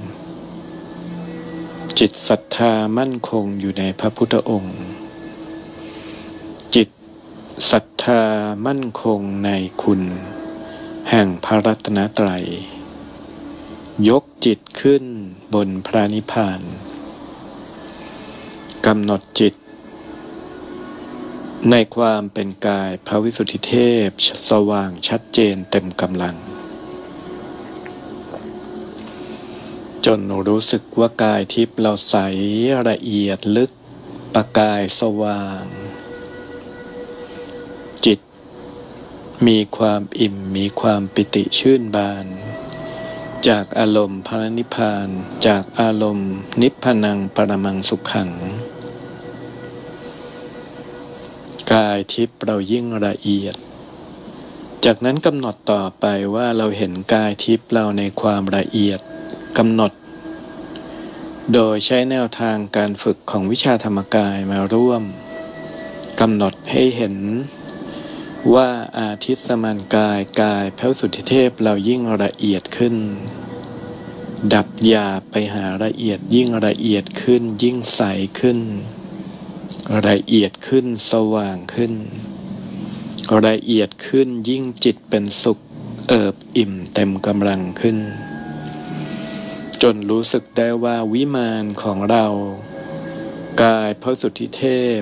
[1.99, 4.77] จิตศรัทธามั่นคงอยู่ในพระพุทธองค์
[6.75, 6.89] จิต
[7.71, 8.21] ศรัทธา
[8.67, 9.49] มั่นคงใน
[9.83, 10.01] คุณ
[11.09, 12.45] แห่งพระรัตนตรัย
[14.09, 15.03] ยกจิตขึ้น
[15.53, 16.61] บนพระนิพพาน
[18.85, 19.53] กำหนดจิต
[21.71, 23.73] ในความเป็นกายพระวิสุทธิเท
[24.05, 24.07] พ
[24.49, 26.35] สว่างชัดเจนเต็มกำลัง
[30.05, 32.15] จนรู้สึกว่ากายทิพย์เราใส
[32.89, 33.71] ละเอียดลึก
[34.35, 35.63] ประกายสว่าง
[38.05, 38.19] จิต
[39.47, 42.25] มีความอิ่มมีความปิติชื่นบาน
[43.47, 45.07] จากอารมณ์พระนิพพาน
[45.47, 48.31] จากอารมณ์นิพพานังปรมังสุขขัง
[51.73, 53.55] กายทิพย์เรายิ่งละเอียด
[54.85, 56.05] จากนั้นกำหนดต่อไป
[56.35, 58.99] ว่าเราเห็นกายทิพย์เราในความละเอียด
[59.57, 59.91] กำหนด
[61.53, 65.03] โดยใช้แนวทางการฝึกของวิชาธรรมกายมาร่วม
[66.21, 67.15] กำหนดให้เห็น
[68.53, 72.95] ว่าอาทิตย์สมานกายกายพระสุทธิเทพเรายิ่งละเอียดขึ้น
[74.53, 78.01] ดับยาไปหาละเอียดยิ่งละเอียดขึ้นยิ่งใส
[78.39, 78.59] ขึ้น
[80.07, 81.93] ละเอียดขึ้นสว่างขึ้น
[83.47, 85.59] ละเอียดขึ้นยิ่งจิตเป็นสุข
[86.07, 87.97] เอิบอิ่มเต็มกำลังขึ้น
[89.81, 92.25] จนรู้สึกได้ว่าวิมานของเรา
[93.61, 94.63] กายพระสุทธิเท
[94.99, 95.01] พ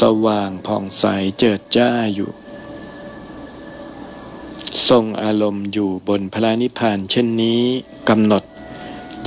[0.00, 1.04] สว่างผ่องใส
[1.38, 2.30] เจิดจ้าอยู่
[4.88, 7.62] ทรงอารมณ์อยู่บนพระนิพพานเช่นนี้
[8.08, 8.44] กำหนด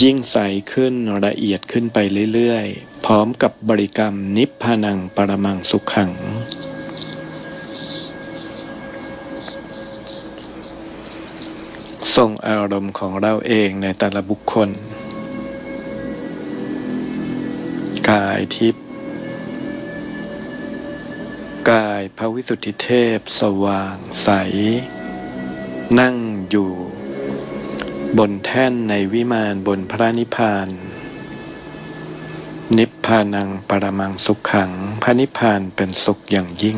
[0.02, 0.38] ยิ่งใส
[0.72, 0.94] ขึ้น
[1.26, 1.98] ละเอียดขึ้นไป
[2.34, 6.12] เรื่อยๆ พร้อมกับบริกรรมนิพพานังปรมังสุขขัง
[12.16, 14.70] ส่งอารมณ์ของเราเองในแต่ละบุคคล
[18.10, 18.86] กายทิพย์
[21.72, 24.30] กายพระวิสุทธิเทพ สว่างใส
[26.00, 26.16] นั่ง
[26.50, 26.72] อยู่
[28.18, 30.68] บนแท่นในวิมานบนพระนิพพาน
[32.78, 36.78] นิพพานังปรมังสุขขัง พระนิพพานเป็นสุขอย่างยิ่ง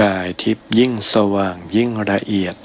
[0.00, 2.56] กายทิพย์ยิ่งสว่างยิ่งละเอียด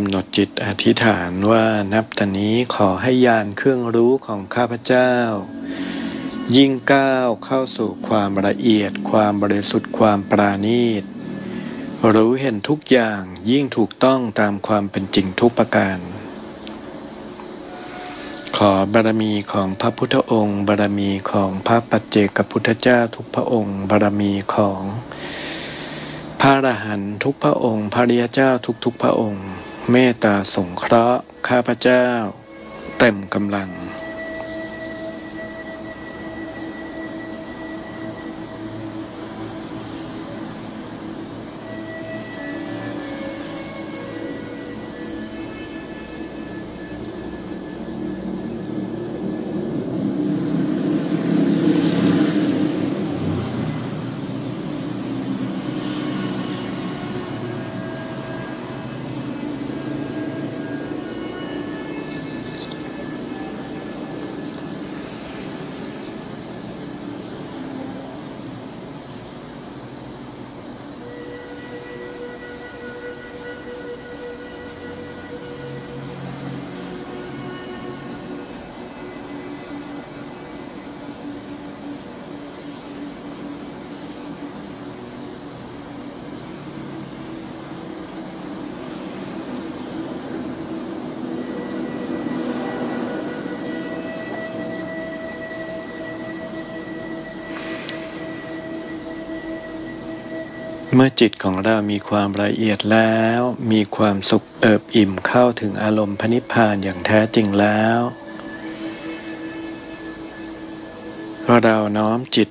[0.00, 5.12] ำหนดจิตอธิษฐานว่านับแต่นี้ขอให้ยานเครื่องรู้ของข้าพเจ้า
[6.56, 11.02] ยิ่งก้าวเข้าสู่ความละเอียดความบริสุทธิ์ความปราณีต
[12.14, 15.98] รู้เห็นทุกอย่างยิ่งถูกต้องตามความเป็นจริงทุกประการ
[18.56, 24.80] ขอบารมีของพระพุทธองค์ บารมีของพระปัจเจกพุทธเจ้าทุกพระองค์ บารมีของ
[26.40, 28.50] พระอรหันต์ทุกพระองค์ พระริยเจ้า
[28.84, 29.46] ทุกๆพระองค์
[29.92, 32.06] เมตตาสงเคราะห์ข้าพเจ้า
[32.98, 33.68] เต็มกำลัง
[101.00, 103.40] เมื่อจิตของเรามีความละเอียดแล้ว
[103.72, 107.98] มีความสุขเอิบอิ่มเข้าถึงอารมณ์พนิพพานอย่างแท้จริงแล้ว
[111.62, 112.48] เราน้อมจิต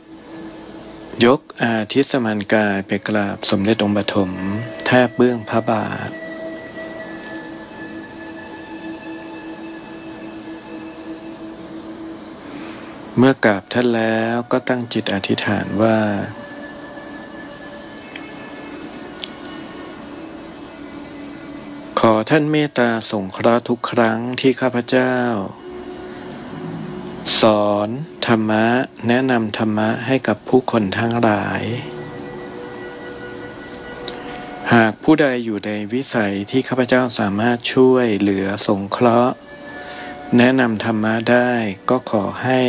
[1.25, 4.31] ยกอาทิสมานกายไปกราบสมเด็จองค์ปฐม
[4.85, 6.09] แทบเบื้องพระบาท
[13.17, 15.97] เมื่อกราบท่านแล้วก็ตั้งจิตอธิษฐานว่า
[22.11, 25.13] อท่านเมตตาสงเคราะห์ทุกครั้งที่ข้าพเจ้า
[27.39, 27.89] สอน
[28.27, 28.65] ธรรมะ
[29.07, 31.63] แนะนำธรรมะให้กับผู้คนทั้งหลาย
[34.73, 39.33] หากผู้ใดอยู่ในวิสัยที่ข้าพเจ้าสามารถช่วยเหลือสงเคราะห์
[40.37, 41.51] แนะนำธรรมะได้
[41.89, 42.61] ก็ขอให้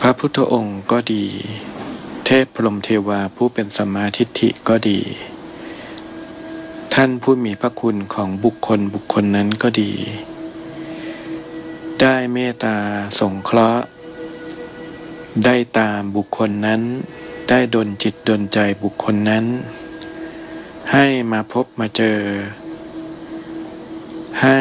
[0.00, 1.26] พระพุทธองค์ก็ดี
[2.26, 5.00] เทพพรมเทวาผู้เป็นสัมมาทิฏฐิก็ดี
[6.96, 9.92] ท่านผู้มีพระคุณของบุคคลบุคคลนั้นก็ดี
[12.00, 12.76] ได้เมตตา
[13.20, 13.84] สงเคราะห์
[15.44, 16.82] ได้ตามบุคคลนั้น
[17.48, 19.44] ได้ดลจิตดลใจบุคคลนั้น
[20.92, 22.20] ให้มาพบมาเจอ
[24.42, 24.60] ให้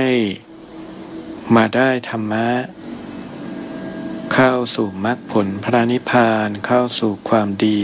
[1.56, 2.50] มาได้ธรรมะ
[4.34, 7.82] เข้าสู่มรรคผลพระนิพพานเข้าสู่ความดี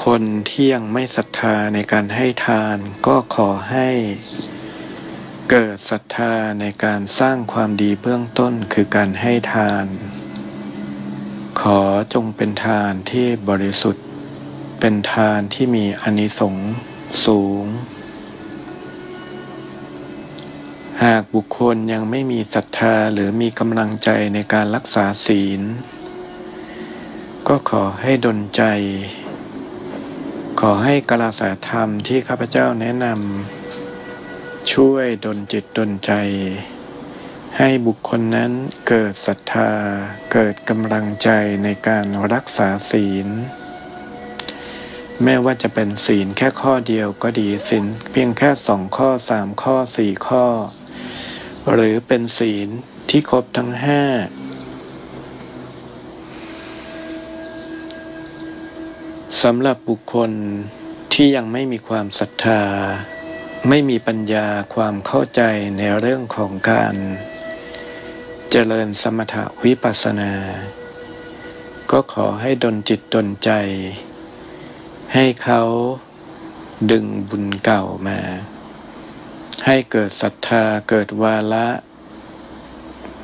[0.00, 2.76] คคลที่ยังไม่ศรัทธาในการให้ทาน
[3.06, 3.88] ก็ขอให้
[5.50, 9.86] เกิดศรัทธาในการสร้างความดีเบื้องต้นคือการให้ทาน
[11.60, 11.80] ขอ
[12.14, 14.06] จงเป็นทานที่บริสุทธิ์
[14.80, 16.70] เป็นทานที่มีอนิสงส์
[17.26, 17.64] สูง
[21.04, 25.62] หากบุคคลยังไม่มีศรัทธาหรือมีกำลังใจในการรักษาศีล
[27.48, 28.62] ก็ขอให้ดลใจ
[30.64, 36.12] ขอให้กระแสธรรมที่ข้าพเจ้าแนะนำช่วยดลจิตดลใจ
[37.58, 38.52] ให้บุคคลนั้น
[38.88, 39.72] เกิดศรัทธา
[40.32, 41.28] เกิดกำลังใจ
[41.64, 43.28] ในการรักษาศีล
[45.22, 50.46] แม้ว่าจะเป็นศีลแค่ข้อเดียวก็ดีศีลเพียงแค่สองข้อสามข้อสี่ข้อ
[51.72, 52.68] หรือเป็นศีล
[53.08, 54.02] ที่ครบทั้งห้า
[59.42, 60.30] สำหรับบุคคล
[61.14, 62.62] ที่ยังไม่มีความศรัทธา
[63.68, 65.42] ไม่มีปัญญาความเข้าใจ
[65.78, 66.94] ในเรื่องของการ
[68.50, 70.32] เจริญสมถะวิปัสสนา
[71.90, 73.50] ก็ขอให้ดนจิตดนใจ
[75.14, 75.62] ให้เขา
[76.90, 78.18] ดึงบุญเก่ามา
[79.66, 81.68] ให้เกิดศรัทธาเกิดวาละ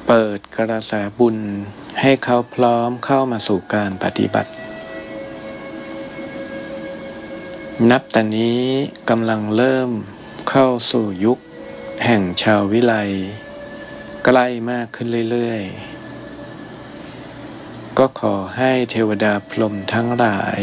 [0.06, 1.36] เปิดกระแสบุญ
[2.00, 4.50] ให้เขาพร้อมเข้ามาสู่การปฏิบัติ
[7.90, 8.62] นับแต่นี้
[9.10, 9.90] กำลังเริ่ม
[10.50, 11.38] เข้าสู่ยุค
[12.04, 12.94] แห่งชาววิไล
[14.24, 20.60] ใกล้มากขึ้นเรื่อยๆ ก็ขอให้เทวดาพรหมทั้งหลาย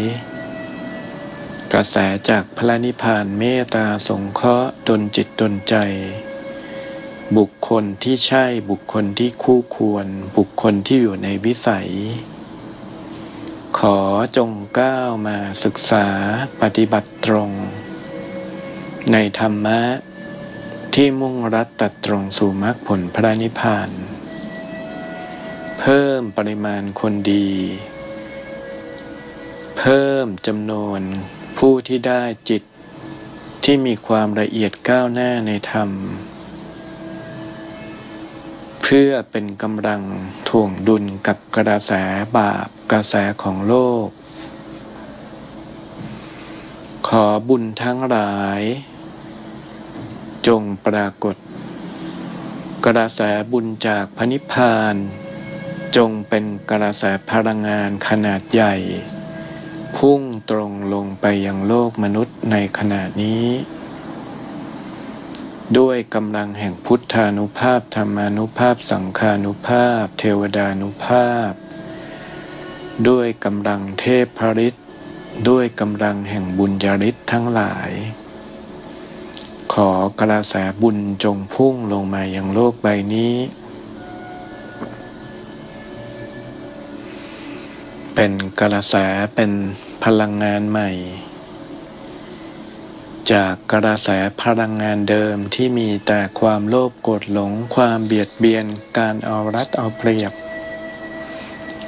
[1.73, 1.97] กระแส
[2.29, 5.75] จากพระนิพพานเมตตาสงเคราะห์ดลจิตดลใจ
[7.37, 10.07] บุคคลที่ใช่บุคคลที่คู่ควร
[10.37, 11.89] บุคคลที่อยู่ในวิสัย
[13.87, 14.01] ขอ
[14.37, 16.07] จงก้าวมาศึกษา
[16.61, 17.49] ปฏิบัติตรง
[19.11, 19.81] ในธรรมะ
[20.93, 23.89] ที่มุ่งรัดตัดตรงสู่มรรคผลพระนิพพาน
[25.79, 27.49] เพิ่มปริมาณคนดี
[29.77, 31.01] เพิ่มจำนวน
[31.57, 32.63] ผู้ที่ได้จิต
[33.63, 35.89] ที่มีความละเอียดก้าวหน้าในธรรม
[38.83, 40.01] เพื่อเป็นกำลัง
[40.49, 41.91] ถ่วงดุลกับกระแส
[42.37, 43.75] บาป กระแสของโล
[44.05, 44.07] ก
[47.07, 48.61] ขอบุญทั้งหลาย
[50.47, 51.35] จงปรากฏ
[52.85, 53.21] กระแส
[53.51, 54.95] บุญจากพระนิพพาน
[55.97, 58.75] จงเป็นกระแสพลังงานขนาดใหญ่
[59.97, 63.47] พุ่งตรงลงไปยังโลกมนุษย์ในขณะนี้
[65.77, 71.53] ด้วยกำลังแห่งพุทธานุภาพธรรมานุภาพสังขานุภาพ เทวดานุภาพ
[73.09, 74.73] ด้วยกำลังเทพพริต
[75.49, 77.91] ด้วยกำลังแห่งบุญญาฤทธิ์ทั้งหลาย
[79.73, 83.33] ขอกระแสบุญจงพุ่งลงมาอยังโลกใบนี้
[88.15, 88.95] เป็นกระแส
[89.35, 89.51] เป็น
[90.03, 90.89] พลังงานใหม่
[93.31, 94.09] จากกระแส
[94.41, 98.65] พลังงานเดิมที่มีแต่ความโลภโกรธหลงความเบียดเบียน
[98.97, 100.33] การเอารัดเอาเปรียบ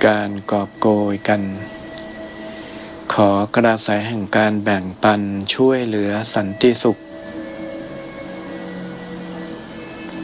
[0.07, 1.41] การกอบโกยกัน
[3.13, 5.21] ขอกระแสแห่งการแบ่งปัน
[5.53, 6.97] ช่วยเหลือสันติสุข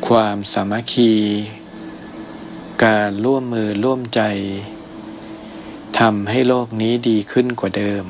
[0.08, 1.14] ความสามัคคี
[2.86, 4.22] การร่วมมือร่วมใจ
[6.00, 8.06] ทำให้โลกนี้ดีขึ้นกว่าเดิม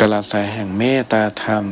[0.00, 1.64] กระแสแห่งเมตตาธรรม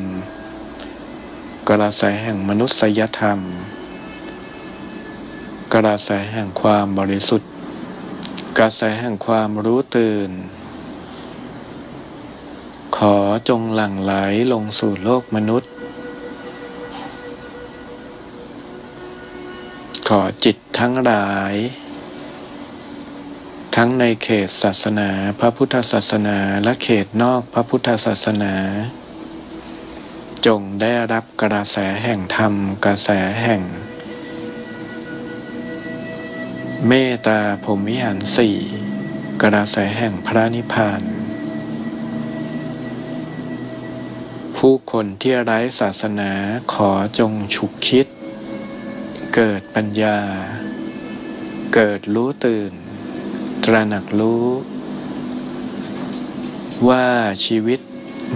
[1.68, 3.40] กระแสแห่งมนุษยธรรม
[5.74, 7.51] กระแสแห่งความบริสุทธิ์
[8.58, 10.30] กระแสแห่งความรู้ตื่น
[12.96, 13.16] ขอ
[13.48, 14.14] จงหลั่งไหล
[14.52, 15.70] ลงสู่โลกมนุษย์
[20.08, 21.54] ขอจิตทั้งหลาย
[23.76, 25.08] ทั้งในเขตศาสนา
[25.40, 28.54] พระพุทธศาสนาและเขตนอกพระพุทธศาสนา
[30.46, 33.08] จงได้รับกระแสแห่งธรรมกระแส
[33.44, 33.62] แห่ง
[36.88, 38.56] เมตตาพรมวิหารสี่
[39.42, 41.02] กระแสแห่งพระนิพพาน
[44.56, 46.32] ผู้คนที่ไร้ศาสนา
[46.72, 48.06] ขอจงฉุกคิด
[49.34, 50.18] เกิดปัญญา
[51.74, 52.72] เกิดรู้ตื่น
[53.64, 54.46] ตระหนักรู้
[56.88, 57.06] ว่า
[57.44, 57.80] ชีวิต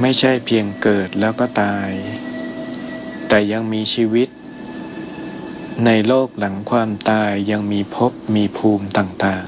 [0.01, 1.91] ไม่ใช่เพียงเกิดแล้วก็ตาย
[3.29, 4.29] แต่ยังมีชีวิต
[5.85, 9.47] ในโลกหลังความตายยังมีภพมีภูมิต่าง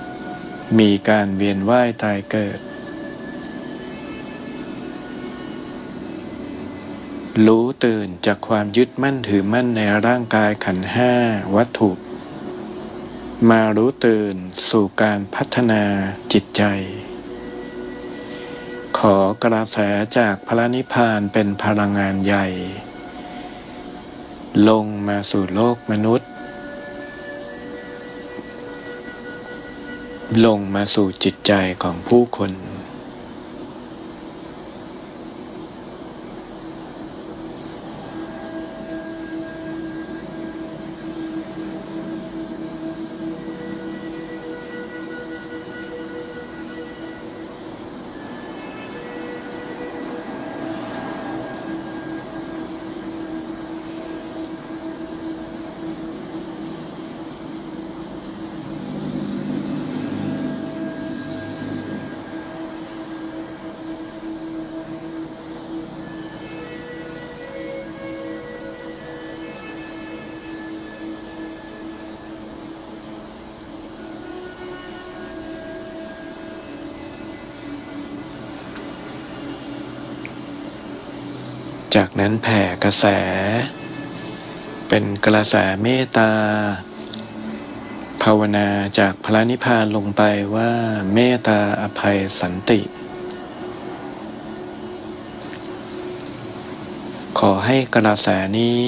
[0.00, 2.58] ๆ มีการเวียนว่ายตายเกิด
[7.46, 11.12] รู้ตื่นจากความยึดมั่นถือมั่นในร่างกายขันห้า
[11.56, 11.90] วัตถุ
[13.50, 14.34] มารู้ตื่น
[14.70, 15.84] สู่การพัฒนา
[16.32, 16.62] จิตใจ
[18.98, 19.78] ขอกระแส
[20.18, 22.46] จากพระนิพพานเป็นพลังงานใหญ่
[24.68, 26.28] ลงมาสู่โลกมนุษย์
[30.44, 32.50] ลงมาสู่จิตใจของผู้คน
[81.98, 83.06] จากนั้นแผ่กระแส
[84.88, 86.30] เป็นกระแสเมตตา
[88.22, 88.68] ภาวนา
[88.98, 90.22] จากพระนิพพานลงไป
[90.54, 90.70] ว่า
[91.14, 92.80] เมตตาอภัยสันติ
[97.38, 98.28] ขอให้กระแส
[98.58, 98.80] นี้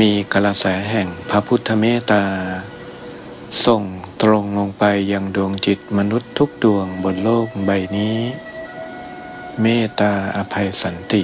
[0.00, 2.24] มีกระแสแห่งพระพุทธเมตตา
[3.66, 3.82] ส่ง
[4.22, 8.18] ตรงลงไปยังดวงจิตมนุษย์ทุกดวงบนโลกใบนี้
[9.62, 11.22] เมตตาอภัยสันติ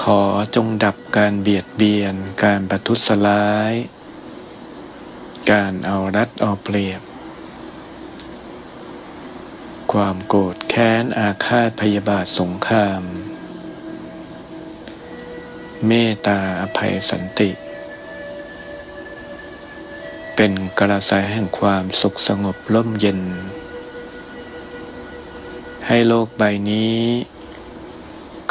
[0.00, 0.22] ขอ
[0.54, 3.74] จงดับการเบียดเบียน การประทุษร้าย
[5.50, 7.02] การเอารัดเอาเปรียบ
[9.92, 13.02] ความโกรธแค้นอาฆาตพยาบาทสงคราม
[15.86, 17.50] เมตตาอภัยสันติ
[20.36, 23.20] เป็นกระแสแห่งความสุขสงบร่มเย็น
[25.86, 26.96] ให้โลกใบนี้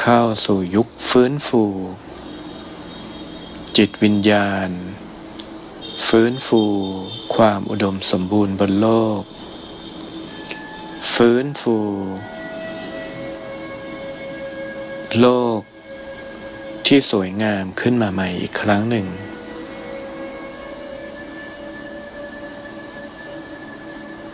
[0.10, 1.64] เข้าสู่ยุคฟื้นฟู
[3.78, 4.70] จิตวิญญาณ
[6.08, 6.64] ฟื้นฟู
[7.36, 8.88] ความอุดมสมบูรณ์บนโล
[9.20, 9.22] ก
[11.14, 11.78] ฟื้นฟู
[15.20, 15.28] โล
[15.60, 15.62] ก
[16.86, 19.08] ที่สวยงามขึ้นมาใหม่อีกครั้งหนึ่ง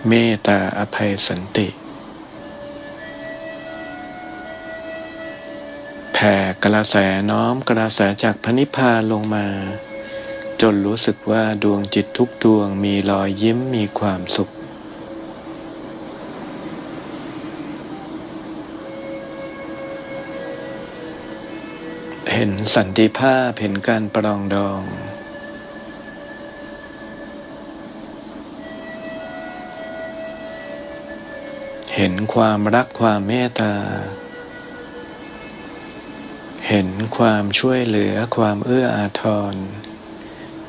[0.08, 1.68] เมตตาอภัยสันติ
[6.28, 6.96] ผ่กระแส
[7.30, 9.48] น้อมกระแสจากพระนิพพานลงมา
[10.62, 14.50] จนรู้สึกว่าดวงจิตทุกดวงมีรอยยิ้มมีความสุข
[22.34, 24.82] เห็นสันติภาพเห็นการปรองดอง
[31.96, 33.74] เห็นความรักความเมตตา
[36.68, 39.56] เห็นความช่วยเหลือความเอื้ออาทร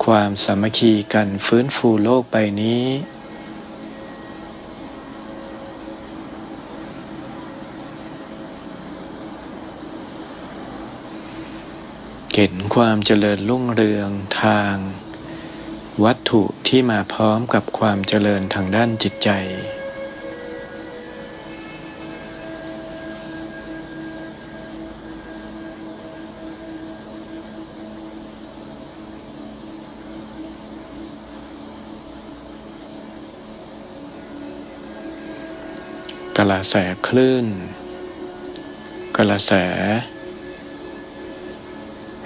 [0.04, 2.84] ความสามัคคีกันฟื้นฟูโลกใบนี้
[12.34, 14.10] เห็นความเจริญรุ่งเรือง
[14.42, 14.76] ทาง
[16.04, 19.30] วัตถุที่มาพร้อมกับความเจริญทางด้านจิตใจ
[36.38, 36.76] กระแส
[37.06, 37.46] คลื่น
[39.16, 39.52] กระแส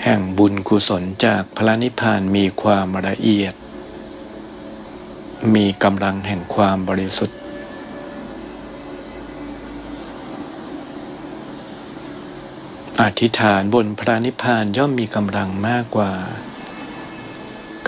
[0.05, 3.55] แห่งบุญกุศลจากพระนิพพานมีความละเอียด
[5.55, 7.39] มีกำลังแห่งความบริสุทธิ์
[13.03, 16.13] อธิษฐานบนพระนิพพานย่อมมีกำลังมากกว่า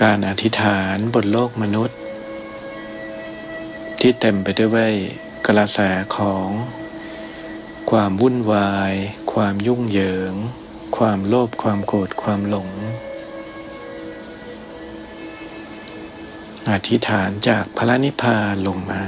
[0.01, 1.97] การอธิษฐานบนโลกมนุษย์
[3.99, 4.93] ที่เต็มไปด้วย
[5.47, 5.79] กระแส
[6.17, 6.47] ของ
[7.91, 8.93] ความวุ่นวาย
[9.33, 10.33] ความยุ่งเหยิง
[10.97, 12.69] ความโลภความโกรธความหลง
[16.69, 19.03] อธิษฐานจากพระนิพพานลงมา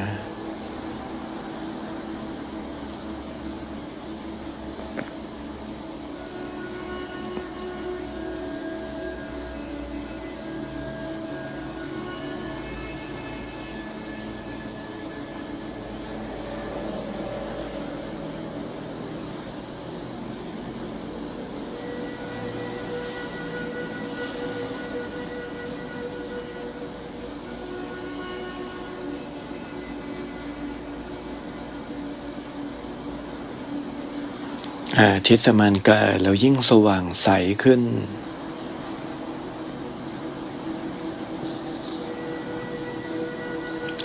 [35.27, 37.29] ทิตย์สมานกายแล้วยิ่งสว่างใส
[37.63, 37.81] ขึ้น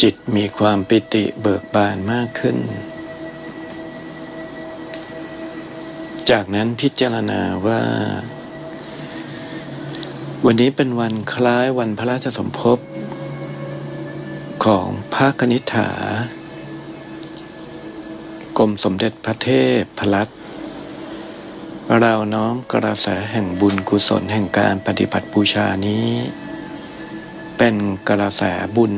[0.03, 2.57] จิตมีความปิติเบิกบานมากขึ้น
[6.31, 7.83] จากนั้นพิจารณาว่า
[10.45, 12.79] วันนี้เป็นวันคล้ายวันพระราชสมภพ
[14.65, 15.91] ของพระคณิษฐา
[18.59, 19.49] กรมสมเด็จพระเท
[19.79, 20.29] พพลัต
[21.97, 26.09] เราน้อมกระแสแห่งบุญกุศลแห่งการปฏิบัติบูชานี้
[27.59, 27.77] เป็น
[28.09, 28.43] กระแส
[28.77, 28.95] บุญ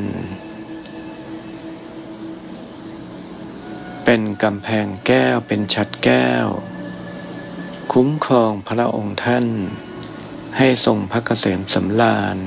[4.05, 6.47] เป็นกำแพงแก้วเป็นชัดแก้ว
[7.91, 9.45] คุ้มครองพระองค์ท่าน
[10.57, 12.37] ให้ทรงพระเกษมสำราญ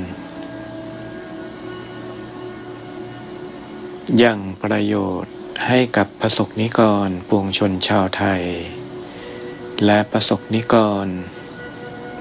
[4.22, 5.34] ยังประโยชน์
[5.66, 8.44] ให้กับประสบนิกรปวงชนชาวไทย
[9.86, 11.06] และประสบนิกร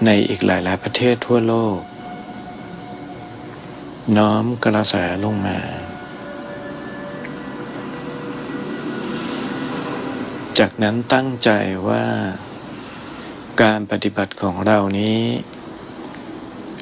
[0.06, 1.80] ในอีกหลายหลายประเทศทั่วโลก
[4.18, 5.60] น้อมกระแสลงมา
[10.60, 11.50] จากนั้นตั้งใจ
[11.88, 12.06] ว่า
[13.62, 15.20] การปฏิบัติของเรานี้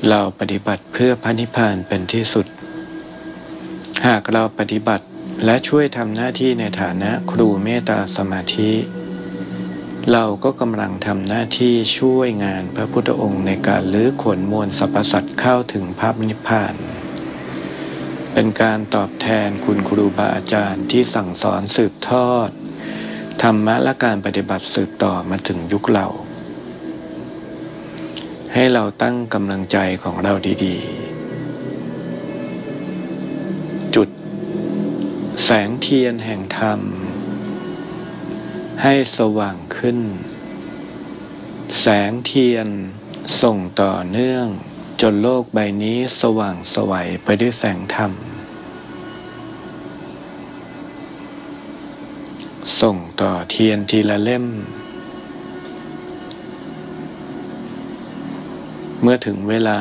[0.09, 2.45] เราปฏิบัติเพื่อพระนิพพานเป็นที่สุด
[4.07, 5.05] หากเราปฏิบัติ
[5.45, 8.72] และช่วยทำหน้าที่ในฐานะครูเมตตาสมาธิ
[10.09, 16.75] เราก็กำลังทำหน้าที่ช่วยงานพระพุทธองค์ในการลื้อขนมวลสรรพสัตว์เข้าถึงพระนิพพาน
[18.33, 22.49] เป็นการตอบแทนคุณครูบาอาจารย์ที่สั่งสอนสืบทอด
[23.41, 26.07] ธรรมะและการปฏิบัติสืบต่อมาถึงยุคเรา
[28.53, 30.33] ให้เราตั้งกำลังใจของเรา
[30.65, 34.09] ดีๆ จุด
[35.43, 36.79] แสงเทียนแห่งธรรม
[38.86, 39.99] ให้สว่างขึ้น
[41.79, 42.67] แสงเทียน
[43.41, 44.47] ส่งต่อเนื่อง
[45.01, 48.11] จนโลกใบนี้สว่างสวัยไปด้วยแสงธรรม
[52.82, 54.45] ส่งต่อเทียนทีละเล่ม
[59.01, 59.79] เมื่อถึงเวลา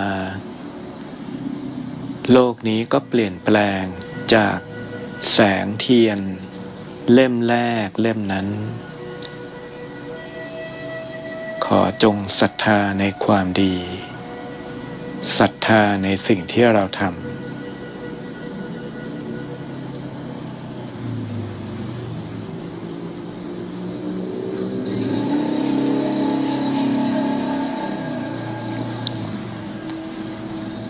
[2.33, 3.85] โลกนี้ก็เปลี่ยนแปลง
[4.35, 4.59] จาก
[5.33, 6.19] แสงเทียน
[7.13, 8.49] เล่มแรกเล่มนั้น
[11.79, 13.75] อจงศรัทธาในความดี
[15.39, 17.13] ศรัทธาในสิ่งที่เราทำ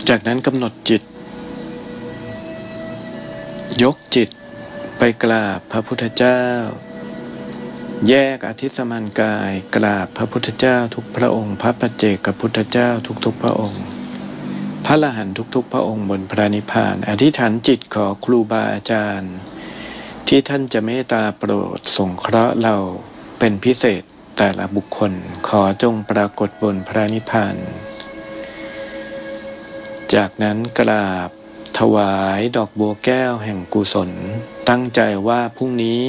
[0.09, 1.03] จากนั้นกำหนดจิต
[3.83, 4.29] ยกจิต
[4.99, 6.41] ไปกราบพระพุทธเจ้า
[8.09, 12.89] แยกอธิสมานกายกราบพระพุทธเจ้าทุกพระองค์ พระปัจเจกพุทธเจ้า
[13.25, 13.85] ทุกๆพระองค์
[14.87, 19.35] พระละหันทุกๆ พระองค์บนพระนิพพาน อธิษฐานจิตขอครูบาอาจารย์
[20.27, 22.77] ที่ท่านจะเมตตาโปรดสงเคราะห์เรา
[23.39, 24.03] เป็นพิเศษ
[24.37, 25.13] แต่ละบุคคล
[25.49, 27.57] ขอจงปรากฏบนพระนิพพาน
[30.15, 31.31] จากนั้นกราบ
[31.79, 34.11] ถวายดอกบัวแก้วแห่งกุศล
[34.69, 36.05] ตั้งใจว่าพรุ่งนี้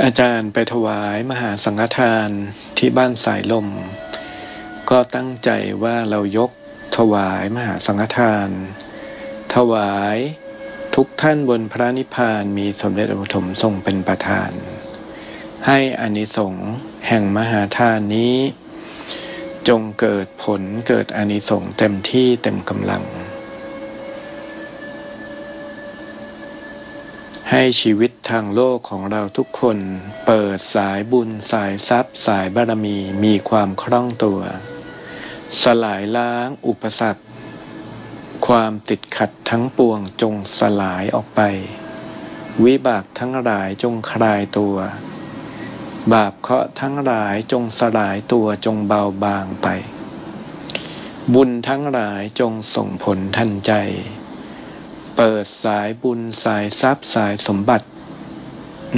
[0.00, 2.28] อาจารย์ไปถวายมหาสังฆทาน
[2.78, 3.68] ที่บ้านสายลม
[4.90, 5.50] ก็ตั้งใจ
[5.82, 6.50] ว่าเรายก
[6.96, 8.48] ถวายมหาสังฆทาน
[9.54, 10.16] ถวาย
[10.94, 14.50] ทุกท่านบนพระนิพพานมีสมเด็จอุทมทรงเป็นประธาน
[15.66, 16.68] ให้อานิสงส์
[17.08, 18.36] แห่งมหาทานนี้
[19.68, 23.04] จงเกิดผลเกิดอานิสงส์เต็มที่เต็มกำลัง
[27.56, 29.78] ให้ชีวิตทางโลกของเราทุกคน
[30.26, 34.40] เปิดสายบุญสายทรัพย์ สายบารมีมีความคล่องตัว
[35.62, 37.22] สลายล้างอุปสรรค
[38.46, 41.40] ความติดขัดทั้งปวงจงสลายออกไป
[42.64, 44.76] วิบากทั้งหลายจงคลายตัว
[46.12, 49.66] บาปเคราะห์ทั้งหลายจงสลายตัวจงเบาบางไป
[51.34, 53.74] บุญทั้งหลายจงส่งผลทันใจ
[55.16, 57.86] เปิดสายบุญสายทรัพย์สายสมบัติ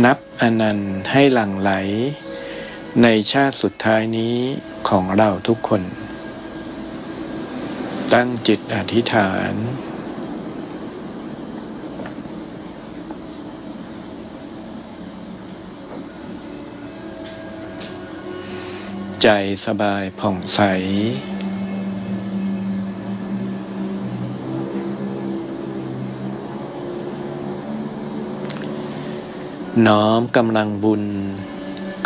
[0.05, 1.71] นับอนันต์ให้หลั่งไหล
[3.03, 4.37] ในชาติสุดท้ายนี้
[4.89, 5.83] ของเราทุกคน
[8.13, 9.55] ตั้งจิตอธิษฐาน
[19.23, 19.29] ใจ
[19.67, 20.61] สบายผ่องใส
[29.89, 31.05] น้อมกำลังบุญ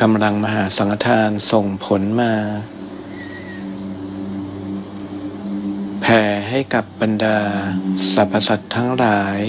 [0.00, 2.32] กำลังมหาสังฆทานส่งผลมา
[6.00, 7.38] แผ่ให้กับบรรดา
[8.14, 9.40] สรรพสัตว์ทั้งหลาย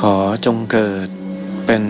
[0.00, 0.16] ขอ
[0.46, 1.08] จงเกิด
[1.66, 1.84] เป็น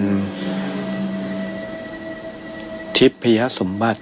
[2.96, 4.00] ทิพยสมบัติ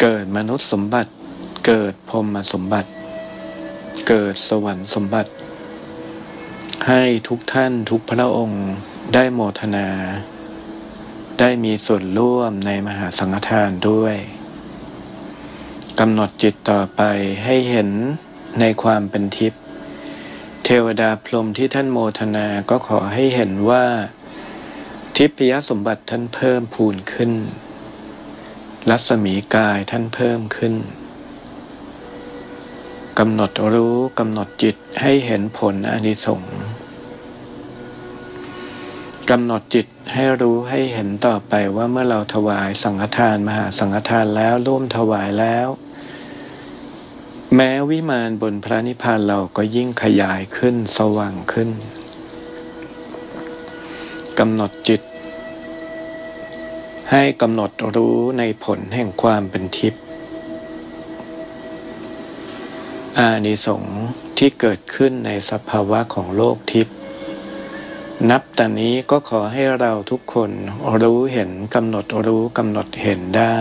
[0.00, 1.10] เกิดมนุษย์สมบัติ
[1.66, 2.88] เกิดพรมสมบัติ
[4.08, 5.30] เกิดสวรรค์สมบัติ
[6.86, 8.64] ให้ทุกท่านทุกพระองค์
[9.14, 9.88] ได้โมทนา
[11.38, 14.16] ได้มีส่วนร่วมในมหาสังฆทานด้วย
[15.98, 17.02] กำหนดจิตต่อไป
[17.44, 17.90] ให้เห็น
[18.60, 19.62] ในความเป็นทิพย์
[20.64, 23.84] เทวดาพรหมที่ท่านโมทนาก็ขอให้เห็นว่า
[25.16, 27.32] ทิพยสมบัติท่านเพิ่มพูนขึ้น
[28.90, 30.74] รัศมีกายท่านเพิ่มขึ้น
[33.22, 36.52] กำหนดรู้กำหนดจิตให้เห็นผลอนิสงส์
[39.30, 45.68] กำหนดจิตให้รู้ให้เห็นต่อไปว่าเมื่อเราถวายสังฆทานมหาสังฆทานแล้วร่วมถวายแล้ว
[47.54, 51.70] แม้วิมานบนพระนิพพานเราก็ยิ่งขยายขึ้นสว่างขึ้น
[54.38, 55.00] กำหนดจิต
[57.10, 60.02] ให้กำหนดรู้ในผลแห่งความเป็นทิพย์
[63.18, 63.96] อานิสงส์
[64.38, 66.97] ที่เกิดขึ้นในสภาวะของโลกทิพย์
[68.26, 70.50] นับแต่นี้ก็ขอให้เราทุกคน
[71.02, 73.58] รู้เห็นกำหนดรู้กำหนดเห็นได้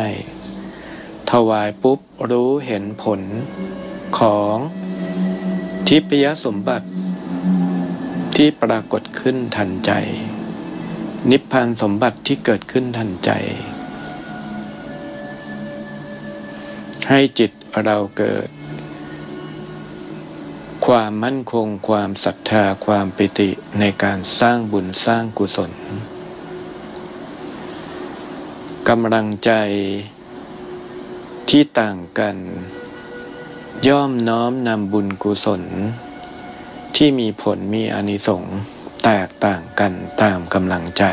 [1.31, 1.99] ถวายปุ๊บ
[2.31, 3.21] รู้เห็นผล
[4.19, 4.55] ของ
[5.87, 6.87] ทิพยสมบัติ
[8.35, 9.91] ที่ปรากฏขึ้นทันใจ
[11.29, 13.31] นิพพานสมบัติที่เกิดขึ้นทันใจ
[17.09, 17.51] ให้จิต
[17.85, 18.47] เราเกิด
[20.85, 25.71] ความมั่นคงความศรัทธาความปิติ ในการสร้างบุญสร้างกุศล
[28.89, 29.51] กำลังใจ
[31.49, 32.35] ที่ต่างกัน
[33.87, 35.63] ย่อมน้อมนำบุญกุศล
[36.95, 38.57] ที่มีผลมีอนิสงส์
[39.03, 41.03] แตกต่างกันตามกำลังใจ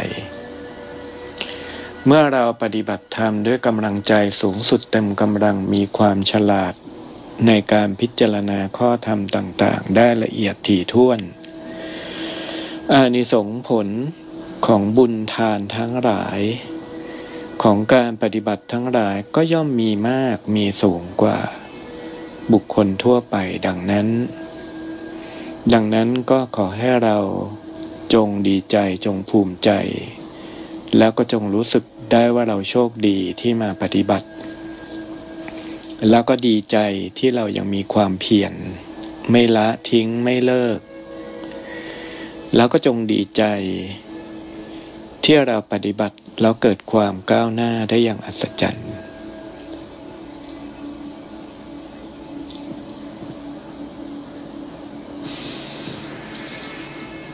[2.07, 6.75] เมื่อเราปฏิบัติธรรมด้วยกำลังใจสูงสุดเต็มกำลังมีความฉลาด
[7.47, 11.21] ในการพิจารณาข้อธรรมต่าง ๆ ได้ละเอียดถี่ถ้วน
[12.93, 13.89] อานิสงส์ผล
[14.67, 16.41] ของบุญทานทั้งหลาย
[17.63, 21.39] ของการปฏิบัติทั้งหลายก็ย่อมมีมากมีสูงกว่า
[22.53, 24.09] บุคคลทั่วไปดังนั้น
[25.73, 27.19] ดังนั้นก็ขอให้เรา
[28.15, 29.71] จงดีใจจงภูมิใจ
[30.99, 34.29] แล้วก็จงรู้สึกได้ว่าเราโชคดีที่มาปฏิบัติ
[36.11, 36.79] แล้วก็ดีใจ
[37.19, 38.53] ที่เรายังมีความเพียร
[39.31, 40.79] ไม่ละทิ้งไม่เลิก
[42.57, 43.43] แล้วก็จงดีใจ
[45.25, 48.89] ที่เราปฏิบัติแล้วเกิดความก้าวหน้าได้อย่างอัศจรรย์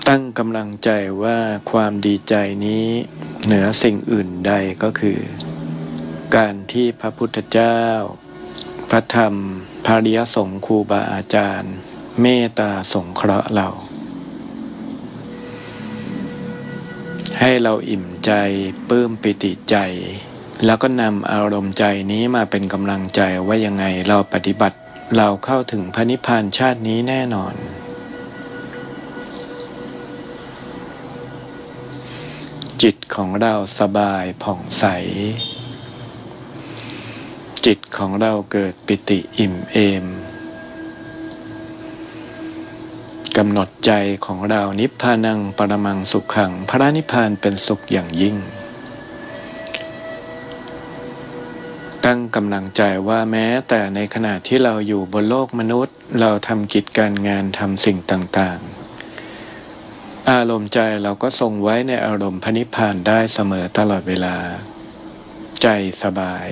[0.08, 0.90] ตั้งกำลังใจ
[1.22, 1.38] ว่า
[1.70, 2.34] ความดีใจ
[2.66, 2.86] นี้
[3.44, 4.52] เหนือสิ่งอื่นใด
[4.82, 5.18] ก็คือ
[6.36, 7.80] การที่พระพุทธเจ้า
[8.90, 9.34] พระธรรม
[9.86, 11.74] พระริยสงฆ์ครูบาอาจารย์
[12.20, 13.68] เมตตาสงเคราะห์เรา
[17.40, 18.32] ให้เราอิ่มใจ
[18.88, 19.76] ปลื้มปิติใจ
[20.64, 24.76] แล้วก็นำอารมณ์ใจนี้มาเป็นกำลังใจว่ายังไงเราปฏิบัติ
[25.16, 27.54] เราเข้าถึงพระนิพพานชาตินี้แน่นอน
[32.82, 34.84] จิตของเราสบายผ่องใส
[37.66, 40.04] จิตของเราเกิดปิติอิ่มเอม
[43.38, 43.92] กำหนดใจ
[44.26, 48.36] ของเรานิพพานังปรมังสุขขัง พระนิพพานเป็นสุขอย่างยิ่ง
[52.04, 64.36] ตั้งกำลังใจว่าแม้แต่ในขณะที่เราอยู่บนโลกมนุษย์ เราทำกิจการงานทำสิ่งต่างๆ อารมณ์ใจเราก็ทรงไว้ในอารมณ์พระนิพพานได้เสมอตลอดเวลา
[65.62, 65.68] ใจ
[66.02, 66.48] สบาย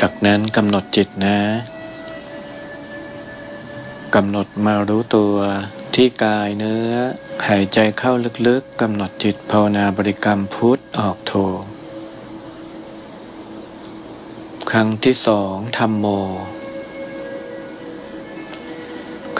[0.00, 1.38] จากนั้นกำหนดจิตนะ
[4.14, 5.34] กำหนดมารู้ตัว
[5.94, 6.90] ที่กายเนื้อ
[7.48, 8.12] หายใจเข้า
[8.46, 11.32] ลึกๆกำหนดจิตภาวนาบริกรรมพุทธออกโท
[14.70, 16.06] ครั้งที่สองธรรมโม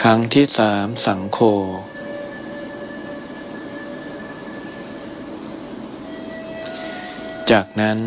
[0.01, 1.39] ครั้งที่สามสังโฆ
[7.51, 7.99] จากนั้น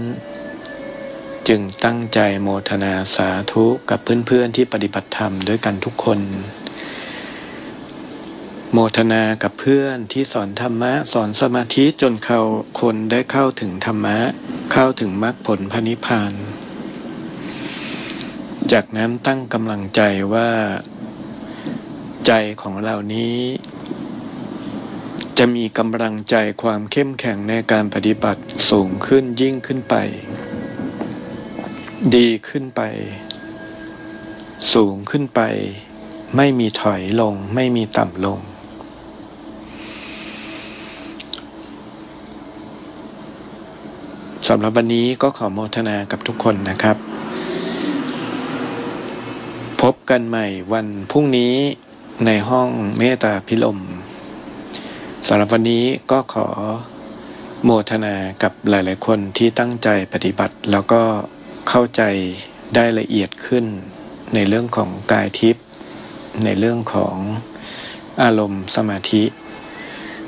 [1.49, 6.21] จึงตั้งใจโมทนาสาธุกับเพื่อนๆที่ปฏิบัติธรรมด้วยกันทุกคน
[8.73, 12.41] โมทนากับเพื่อนที่สอนธรรมะสอนสมาธิจนเขา
[12.81, 14.19] คนได้เข้าถึงธรรมะ
[14.73, 16.33] เข้าถึงมรรคผลพระนิพพาน
[18.73, 20.01] จากนั้นตั้งกำลังใจ
[20.35, 20.51] ว่า
[22.27, 22.33] ใจ
[22.63, 23.39] ของเรานี้
[25.39, 29.95] จะมีกำลังใจความเข้มแข็งในการปฏิบัติสูงขึ้นยิ่งขึ้นไป
[32.13, 32.81] ดีขึ้นไป
[34.73, 35.41] สูงขึ้นไป
[36.37, 38.39] ไม่มีถอยลง ไม่มีต่ำลง
[44.49, 46.97] สำหรับวันนี้ก็ขอโมทนากับทุกคนนะครับ
[49.81, 51.55] พบกันใหม่วันพรุ่งนี้
[52.27, 53.79] ในห้องเมตตาพิลม
[55.27, 56.47] สำหรับวันนี้ก็ขอ
[57.65, 61.03] โมทนากับหลาย ๆ คนที่ตั้งใจปฏิบัติแล้วก็
[61.69, 62.03] เข้าใจ
[62.75, 63.65] ได้ละเอียดขึ้น
[64.35, 65.65] ในเรื่องของกายทิพย์
[66.45, 67.17] ในเรื่องของ
[68.23, 69.23] อารมณ์สมาธิ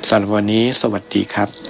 [0.09, 1.66] สำหรับวันนี้สวัสดีครับ